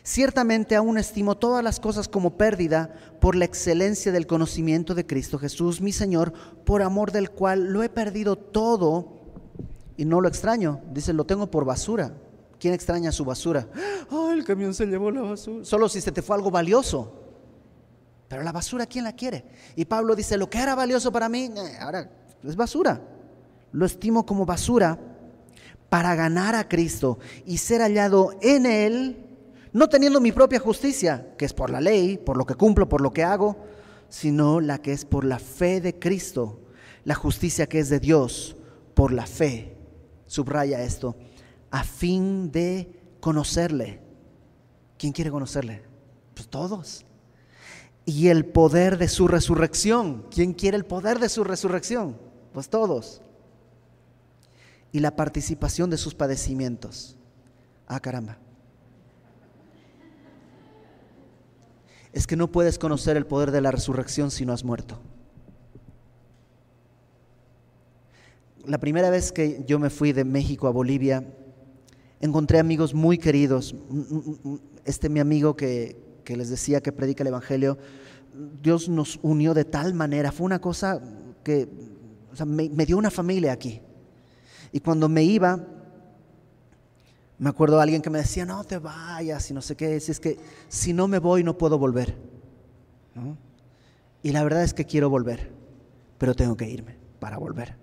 Ciertamente 0.04 0.76
aún 0.76 0.98
estimo 0.98 1.38
todas 1.38 1.64
las 1.64 1.80
cosas 1.80 2.08
como 2.10 2.36
pérdida 2.36 2.94
por 3.22 3.36
la 3.36 3.46
excelencia 3.46 4.12
del 4.12 4.28
conocimiento 4.28 4.94
de 4.94 5.06
Cristo 5.06 5.38
Jesús, 5.38 5.80
mi 5.80 5.94
Señor, 5.94 6.34
por 6.66 6.82
amor 6.82 7.12
del 7.12 7.32
cual 7.32 7.72
lo 7.72 7.84
he 7.84 7.90
perdido 7.90 8.36
todo 8.36 9.22
y 9.96 10.06
no 10.06 10.20
lo 10.20 10.28
extraño. 10.28 10.82
Dice, 10.92 11.14
lo 11.14 11.26
tengo 11.26 11.50
por 11.50 11.64
basura. 11.64 12.14
¿Quién 12.60 12.74
extraña 12.74 13.12
su 13.12 13.24
basura? 13.24 13.68
¡Ay, 14.10 14.40
el 14.40 14.44
camión 14.44 14.74
se 14.74 14.86
llevó 14.86 15.12
la 15.12 15.22
basura! 15.22 15.64
Solo 15.64 15.88
si 15.88 16.02
se 16.02 16.12
te 16.12 16.22
fue 16.22 16.36
algo 16.36 16.52
valioso. 16.52 17.20
Pero 18.28 18.44
la 18.44 18.52
basura, 18.52 18.86
¿quién 18.86 19.04
la 19.04 19.14
quiere? 19.14 19.46
Y 19.76 19.86
Pablo 19.86 20.16
dice, 20.16 20.38
lo 20.38 20.50
que 20.50 20.60
era 20.60 20.76
valioso 20.76 21.12
para 21.12 21.30
mí, 21.30 21.52
eh, 21.56 21.78
ahora 21.80 22.10
es 22.44 22.56
basura. 22.56 23.02
Lo 23.72 23.86
estimo 23.86 24.26
como 24.26 24.46
basura 24.46 25.00
para 25.92 26.16
ganar 26.16 26.56
a 26.56 26.68
Cristo 26.68 27.20
y 27.46 27.58
ser 27.58 27.82
hallado 27.82 28.32
en 28.42 28.66
Él, 28.66 29.26
no 29.74 29.90
teniendo 29.90 30.22
mi 30.22 30.32
propia 30.32 30.60
justicia, 30.60 31.34
que 31.38 31.44
es 31.46 31.54
por 31.54 31.70
la 31.70 31.82
ley, 31.82 32.18
por 32.18 32.38
lo 32.38 32.46
que 32.46 32.56
cumplo, 32.56 32.88
por 32.88 33.02
lo 33.02 33.12
que 33.12 33.24
hago, 33.24 33.58
sino 34.08 34.60
la 34.60 34.78
que 34.78 34.94
es 34.94 35.06
por 35.06 35.26
la 35.26 35.40
fe 35.40 35.82
de 35.82 36.00
Cristo, 36.00 36.62
la 37.04 37.16
justicia 37.16 37.68
que 37.68 37.80
es 37.80 37.90
de 37.90 38.00
Dios, 38.00 38.56
por 38.94 39.12
la 39.12 39.26
fe. 39.26 39.78
Subraya 40.28 40.82
esto, 40.82 41.16
a 41.72 41.84
fin 41.84 42.52
de 42.52 43.18
conocerle. 43.20 44.00
¿Quién 44.98 45.12
quiere 45.12 45.32
conocerle? 45.32 45.84
Pues 46.34 46.48
todos. 46.48 47.06
Y 48.06 48.28
el 48.30 48.46
poder 48.46 48.98
de 48.98 49.10
su 49.10 49.28
resurrección. 49.28 50.26
¿Quién 50.32 50.54
quiere 50.54 50.78
el 50.78 50.86
poder 50.86 51.20
de 51.20 51.28
su 51.28 51.44
resurrección? 51.44 52.18
Pues 52.54 52.70
todos 52.70 53.22
y 54.92 55.00
la 55.00 55.16
participación 55.16 55.90
de 55.90 55.98
sus 55.98 56.14
padecimientos. 56.14 57.18
Ah, 57.88 58.00
caramba. 58.00 58.38
Es 62.14 62.28
que 62.28 62.36
no 62.36 62.52
puedes 62.52 62.78
conocer 62.78 63.16
el 63.16 63.26
poder 63.26 63.52
de 63.52 63.62
la 63.62 63.72
resurrección 63.72 64.32
si 64.32 64.46
no 64.46 64.54
has 64.54 64.64
muerto. 64.64 65.00
La 68.66 68.80
primera 68.80 69.10
vez 69.10 69.32
que 69.32 69.64
yo 69.66 69.80
me 69.80 69.90
fui 69.90 70.12
de 70.12 70.24
México 70.24 70.68
a 70.68 70.72
Bolivia, 70.72 71.26
encontré 72.20 72.60
amigos 72.60 72.94
muy 72.94 73.18
queridos. 73.18 73.76
Este 74.86 75.10
mi 75.10 75.20
amigo 75.20 75.56
que, 75.56 75.98
les 76.26 76.50
decía 76.50 76.82
que 76.82 76.92
predica 76.92 77.24
el 77.24 77.28
Evangelio, 77.28 77.78
Dios 78.62 78.88
nos 78.88 79.20
unió 79.22 79.54
de 79.54 79.66
tal 79.66 79.94
manera, 79.94 80.32
fue 80.32 80.46
una 80.46 80.60
cosa 80.60 81.02
que 81.44 81.68
me 82.46 82.86
dio 82.86 82.98
una 82.98 83.12
familia 83.12 83.54
aquí. 83.54 83.82
Y 84.72 84.80
cuando 84.80 85.10
me 85.10 85.24
iba, 85.24 85.60
me 87.38 87.50
acuerdo 87.50 87.78
de 87.78 87.84
alguien 87.84 88.02
que 88.02 88.10
me 88.10 88.20
decía, 88.20 88.46
no 88.46 88.64
te 88.64 88.78
vayas 88.78 89.50
y 89.50 89.54
no 89.54 89.62
sé 89.62 89.76
qué, 89.76 90.00
si 90.00 90.12
es 90.12 90.20
que 90.20 90.38
si 90.70 90.94
no 90.94 91.08
me 91.08 91.20
voy 91.20 91.44
no 91.44 91.58
puedo 91.58 91.78
volver. 91.78 92.16
Y 94.24 94.32
la 94.32 94.44
verdad 94.44 94.64
es 94.64 94.74
que 94.74 94.86
quiero 94.86 95.10
volver, 95.10 95.52
pero 96.18 96.36
tengo 96.36 96.56
que 96.56 96.70
irme 96.70 96.98
para 97.20 97.38
volver. 97.38 97.76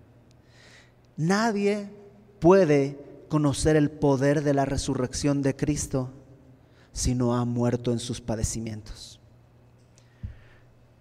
Nadie 1.16 1.90
puede 2.38 2.98
conocer 3.28 3.76
el 3.76 3.90
poder 3.90 4.42
de 4.42 4.54
la 4.54 4.64
resurrección 4.64 5.42
de 5.42 5.56
Cristo 5.56 6.12
si 6.92 7.14
no 7.14 7.36
ha 7.36 7.44
muerto 7.44 7.92
en 7.92 7.98
sus 7.98 8.20
padecimientos. 8.20 9.20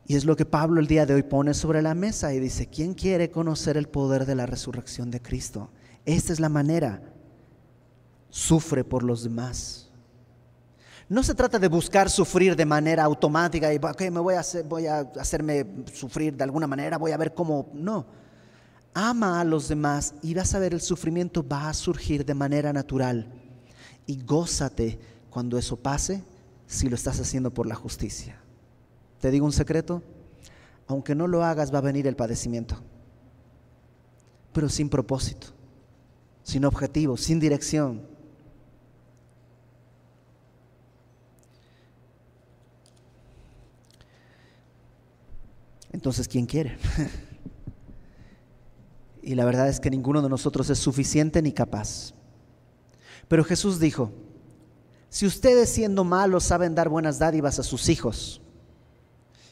Y 0.08 0.16
es 0.16 0.26
lo 0.26 0.36
que 0.36 0.46
Pablo 0.46 0.80
el 0.80 0.88
día 0.88 1.06
de 1.06 1.14
hoy 1.14 1.24
pone 1.24 1.54
sobre 1.54 1.82
la 1.82 1.94
mesa 1.94 2.34
y 2.34 2.40
dice, 2.40 2.68
¿quién 2.68 2.94
quiere 2.94 3.30
conocer 3.30 3.78
el 3.78 3.90
poder 3.90 4.26
de 4.26 4.36
la 4.36 4.46
resurrección 4.46 5.12
de 5.12 5.22
Cristo? 5.22 5.70
Esta 6.08 6.32
es 6.32 6.40
la 6.40 6.48
manera. 6.48 7.02
Sufre 8.30 8.86
por 8.86 9.04
los 9.04 9.24
demás. 9.24 9.90
No 11.10 11.22
se 11.22 11.36
trata 11.36 11.60
de 11.60 11.68
buscar 11.68 12.10
sufrir 12.10 12.56
de 12.56 12.66
manera 12.66 13.04
automática 13.04 13.74
y 13.74 13.80
me 14.10 14.20
voy 14.22 14.36
a, 14.36 14.40
hacer, 14.40 14.64
voy 14.64 14.88
a 14.88 15.00
hacerme 15.20 15.66
sufrir 15.94 16.36
de 16.36 16.46
alguna 16.46 16.66
manera, 16.66 16.98
voy 16.98 17.12
a 17.12 17.18
ver 17.18 17.34
cómo. 17.34 17.70
No. 17.74 18.06
Ama 18.94 19.42
a 19.42 19.44
los 19.44 19.68
demás 19.68 20.14
y 20.22 20.34
vas 20.34 20.56
a 20.56 20.60
ver 20.60 20.74
el 20.74 20.80
sufrimiento 20.80 21.46
va 21.46 21.68
a 21.68 21.74
surgir 21.74 22.26
de 22.26 22.34
manera 22.34 22.72
natural. 22.72 23.30
Y 24.06 24.24
gózate 24.24 24.98
cuando 25.30 25.58
eso 25.58 25.76
pase 25.76 26.24
si 26.68 26.88
lo 26.88 26.96
estás 26.96 27.20
haciendo 27.20 27.54
por 27.54 27.68
la 27.68 27.76
justicia. 27.76 28.40
Te 29.20 29.30
digo 29.30 29.46
un 29.46 29.52
secreto, 29.52 30.02
aunque 30.88 31.16
no 31.16 31.28
lo 31.28 31.44
hagas 31.44 31.74
va 31.74 31.80
a 31.80 31.82
venir 31.82 32.08
el 32.08 32.16
padecimiento, 32.16 32.78
pero 34.54 34.70
sin 34.70 34.88
propósito 34.88 35.57
sin 36.48 36.64
objetivo, 36.64 37.18
sin 37.18 37.42
dirección. 37.42 38.08
Entonces, 45.92 46.26
¿quién 46.30 46.46
quiere? 46.46 46.78
y 49.22 49.36
la 49.36 49.44
verdad 49.44 49.68
es 49.68 49.82
que 49.82 49.90
ninguno 49.90 50.22
de 50.22 50.30
nosotros 50.30 50.70
es 50.70 50.80
suficiente 50.80 51.42
ni 51.42 51.52
capaz. 51.52 52.14
Pero 53.28 53.44
Jesús 53.44 53.78
dijo, 53.82 54.14
si 55.10 55.26
ustedes 55.26 55.70
siendo 55.70 56.06
malos 56.06 56.46
saben 56.46 56.76
dar 56.76 56.88
buenas 56.88 57.20
dádivas 57.20 57.60
a 57.60 57.64
sus 57.64 57.90
hijos, 57.90 58.42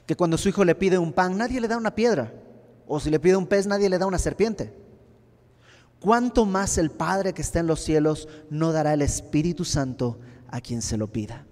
que 0.05 0.15
cuando 0.15 0.38
su 0.38 0.47
hijo 0.47 0.63
le 0.63 0.75
pide 0.75 0.97
un 0.97 1.12
pan, 1.12 1.38
nadie 1.38 1.60
le 1.60 1.67
da 1.67 1.75
una 1.75 1.93
piedra, 1.93 2.34
o 2.88 3.01
si 3.01 3.10
le 3.10 3.19
pide 3.19 3.36
un 3.36 3.47
pez, 3.47 3.67
nadie 3.67 3.89
le 3.89 3.97
da 3.97 4.05
una 4.05 4.17
serpiente. 4.17 4.84
¿Cuánto 6.05 6.45
más 6.45 6.77
el 6.77 6.91
Padre 6.91 7.33
que 7.33 7.41
está 7.41 7.61
en 7.61 7.65
los 7.65 7.79
cielos 7.79 8.27
no 8.51 8.71
dará 8.71 8.93
el 8.93 9.01
Espíritu 9.01 9.65
Santo 9.65 10.19
a 10.49 10.61
quien 10.61 10.83
se 10.83 10.97
lo 10.97 11.11
pida? 11.11 11.47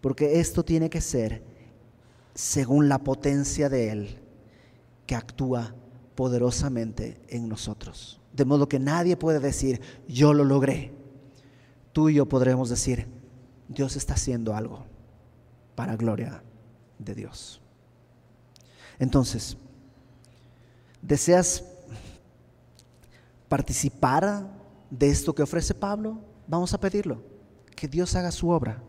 Porque 0.00 0.40
esto 0.40 0.64
tiene 0.64 0.88
que 0.88 1.02
ser 1.02 1.42
según 2.34 2.88
la 2.88 2.98
potencia 2.98 3.68
de 3.68 3.90
Él, 3.90 4.18
que 5.06 5.14
actúa 5.14 5.74
poderosamente 6.14 7.20
en 7.28 7.46
nosotros. 7.46 8.22
De 8.32 8.46
modo 8.46 8.70
que 8.70 8.78
nadie 8.78 9.18
puede 9.18 9.38
decir, 9.38 9.82
yo 10.08 10.32
lo 10.32 10.42
logré. 10.42 10.94
Tú 11.92 12.08
y 12.08 12.14
yo 12.14 12.26
podremos 12.26 12.70
decir, 12.70 13.06
Dios 13.68 13.96
está 13.96 14.14
haciendo 14.14 14.54
algo 14.54 14.86
para 15.74 15.94
gloria 15.96 16.42
de 16.98 17.14
Dios. 17.14 17.60
Entonces, 18.98 19.58
¿deseas 21.02 21.75
participar 23.48 24.48
de 24.90 25.08
esto 25.08 25.34
que 25.34 25.42
ofrece 25.42 25.74
Pablo, 25.74 26.18
vamos 26.46 26.72
a 26.74 26.80
pedirlo, 26.80 27.22
que 27.74 27.88
Dios 27.88 28.14
haga 28.14 28.30
su 28.30 28.50
obra. 28.50 28.82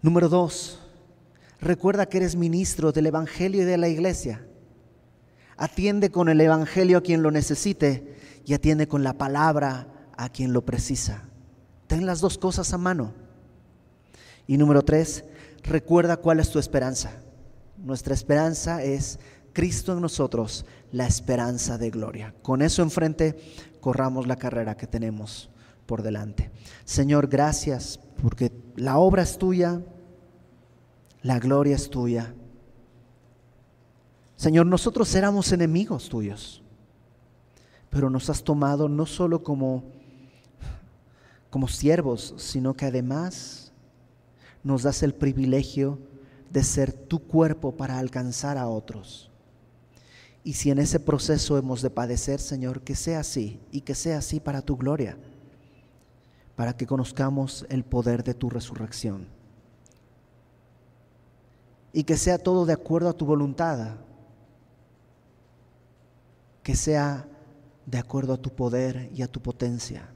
Número 0.00 0.28
dos, 0.28 0.80
recuerda 1.60 2.06
que 2.06 2.18
eres 2.18 2.36
ministro 2.36 2.92
del 2.92 3.06
Evangelio 3.06 3.62
y 3.62 3.64
de 3.64 3.78
la 3.78 3.88
iglesia. 3.88 4.46
Atiende 5.56 6.10
con 6.10 6.28
el 6.28 6.40
Evangelio 6.40 6.98
a 6.98 7.02
quien 7.02 7.22
lo 7.22 7.30
necesite 7.30 8.16
y 8.44 8.54
atiende 8.54 8.88
con 8.88 9.04
la 9.04 9.12
palabra 9.12 9.86
a 10.16 10.28
quien 10.28 10.52
lo 10.52 10.64
precisa. 10.64 11.28
Ten 11.86 12.06
las 12.06 12.20
dos 12.20 12.38
cosas 12.38 12.72
a 12.72 12.78
mano. 12.78 13.14
Y 14.46 14.56
número 14.56 14.82
tres, 14.82 15.24
recuerda 15.62 16.16
cuál 16.16 16.40
es 16.40 16.50
tu 16.50 16.58
esperanza. 16.58 17.12
Nuestra 17.76 18.14
esperanza 18.14 18.82
es 18.82 19.18
Cristo 19.52 19.92
en 19.92 20.00
nosotros, 20.00 20.64
la 20.90 21.06
esperanza 21.06 21.78
de 21.78 21.90
gloria. 21.90 22.34
Con 22.42 22.62
eso 22.62 22.82
enfrente, 22.82 23.38
corramos 23.80 24.26
la 24.26 24.36
carrera 24.36 24.76
que 24.76 24.86
tenemos 24.86 25.50
por 25.86 26.02
delante. 26.02 26.50
Señor, 26.84 27.28
gracias 27.28 28.00
porque 28.22 28.52
la 28.76 28.98
obra 28.98 29.22
es 29.22 29.38
tuya, 29.38 29.82
la 31.22 31.38
gloria 31.38 31.76
es 31.76 31.90
tuya. 31.90 32.34
Señor, 34.36 34.66
nosotros 34.66 35.14
éramos 35.14 35.52
enemigos 35.52 36.08
tuyos, 36.08 36.62
pero 37.90 38.10
nos 38.10 38.30
has 38.30 38.42
tomado 38.42 38.88
no 38.88 39.06
solo 39.06 39.42
como, 39.42 39.84
como 41.50 41.68
siervos, 41.68 42.34
sino 42.38 42.74
que 42.74 42.86
además 42.86 43.72
nos 44.64 44.82
das 44.82 45.02
el 45.02 45.14
privilegio 45.14 45.98
de 46.50 46.64
ser 46.64 46.92
tu 46.92 47.20
cuerpo 47.20 47.76
para 47.76 47.98
alcanzar 47.98 48.58
a 48.58 48.68
otros. 48.68 49.31
Y 50.44 50.54
si 50.54 50.70
en 50.70 50.78
ese 50.78 50.98
proceso 50.98 51.56
hemos 51.56 51.82
de 51.82 51.90
padecer, 51.90 52.40
Señor, 52.40 52.82
que 52.82 52.96
sea 52.96 53.20
así 53.20 53.60
y 53.70 53.82
que 53.82 53.94
sea 53.94 54.18
así 54.18 54.40
para 54.40 54.62
tu 54.62 54.76
gloria, 54.76 55.16
para 56.56 56.76
que 56.76 56.86
conozcamos 56.86 57.64
el 57.68 57.84
poder 57.84 58.24
de 58.24 58.34
tu 58.34 58.50
resurrección. 58.50 59.28
Y 61.92 62.04
que 62.04 62.16
sea 62.16 62.38
todo 62.38 62.66
de 62.66 62.72
acuerdo 62.72 63.08
a 63.08 63.12
tu 63.12 63.24
voluntad, 63.24 63.96
que 66.62 66.74
sea 66.74 67.28
de 67.86 67.98
acuerdo 67.98 68.32
a 68.32 68.38
tu 68.38 68.50
poder 68.50 69.10
y 69.14 69.22
a 69.22 69.28
tu 69.28 69.40
potencia. 69.40 70.08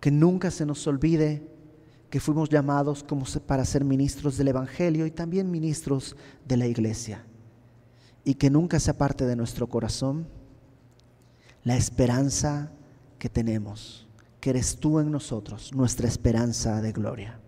Que 0.00 0.10
nunca 0.10 0.50
se 0.50 0.66
nos 0.66 0.84
olvide 0.88 1.48
que 2.10 2.18
fuimos 2.18 2.48
llamados 2.48 3.04
como 3.04 3.24
para 3.46 3.64
ser 3.64 3.84
ministros 3.84 4.36
del 4.36 4.48
Evangelio 4.48 5.06
y 5.06 5.10
también 5.12 5.50
ministros 5.50 6.16
de 6.44 6.56
la 6.56 6.66
iglesia 6.66 7.24
y 8.24 8.34
que 8.34 8.50
nunca 8.50 8.78
se 8.80 8.90
aparte 8.90 9.26
de 9.26 9.36
nuestro 9.36 9.68
corazón 9.68 10.26
la 11.64 11.76
esperanza 11.76 12.70
que 13.18 13.28
tenemos, 13.28 14.06
que 14.40 14.50
eres 14.50 14.76
tú 14.76 14.98
en 14.98 15.10
nosotros, 15.10 15.72
nuestra 15.74 16.08
esperanza 16.08 16.80
de 16.80 16.92
gloria. 16.92 17.38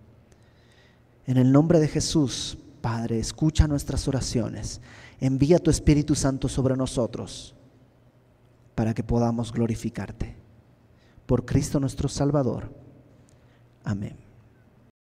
En 1.26 1.36
el 1.36 1.50
nombre 1.50 1.80
de 1.80 1.88
Jesús, 1.88 2.58
Padre, 2.80 3.18
escucha 3.18 3.66
nuestras 3.66 4.06
oraciones, 4.08 4.80
envía 5.20 5.58
tu 5.58 5.70
Espíritu 5.70 6.14
Santo 6.14 6.48
sobre 6.48 6.76
nosotros 6.76 7.54
para 8.74 8.94
que 8.94 9.02
podamos 9.02 9.52
glorificarte. 9.52 10.36
Por 11.26 11.44
Cristo 11.44 11.80
nuestro 11.80 12.08
Salvador. 12.08 12.70
Amén. 13.84 14.23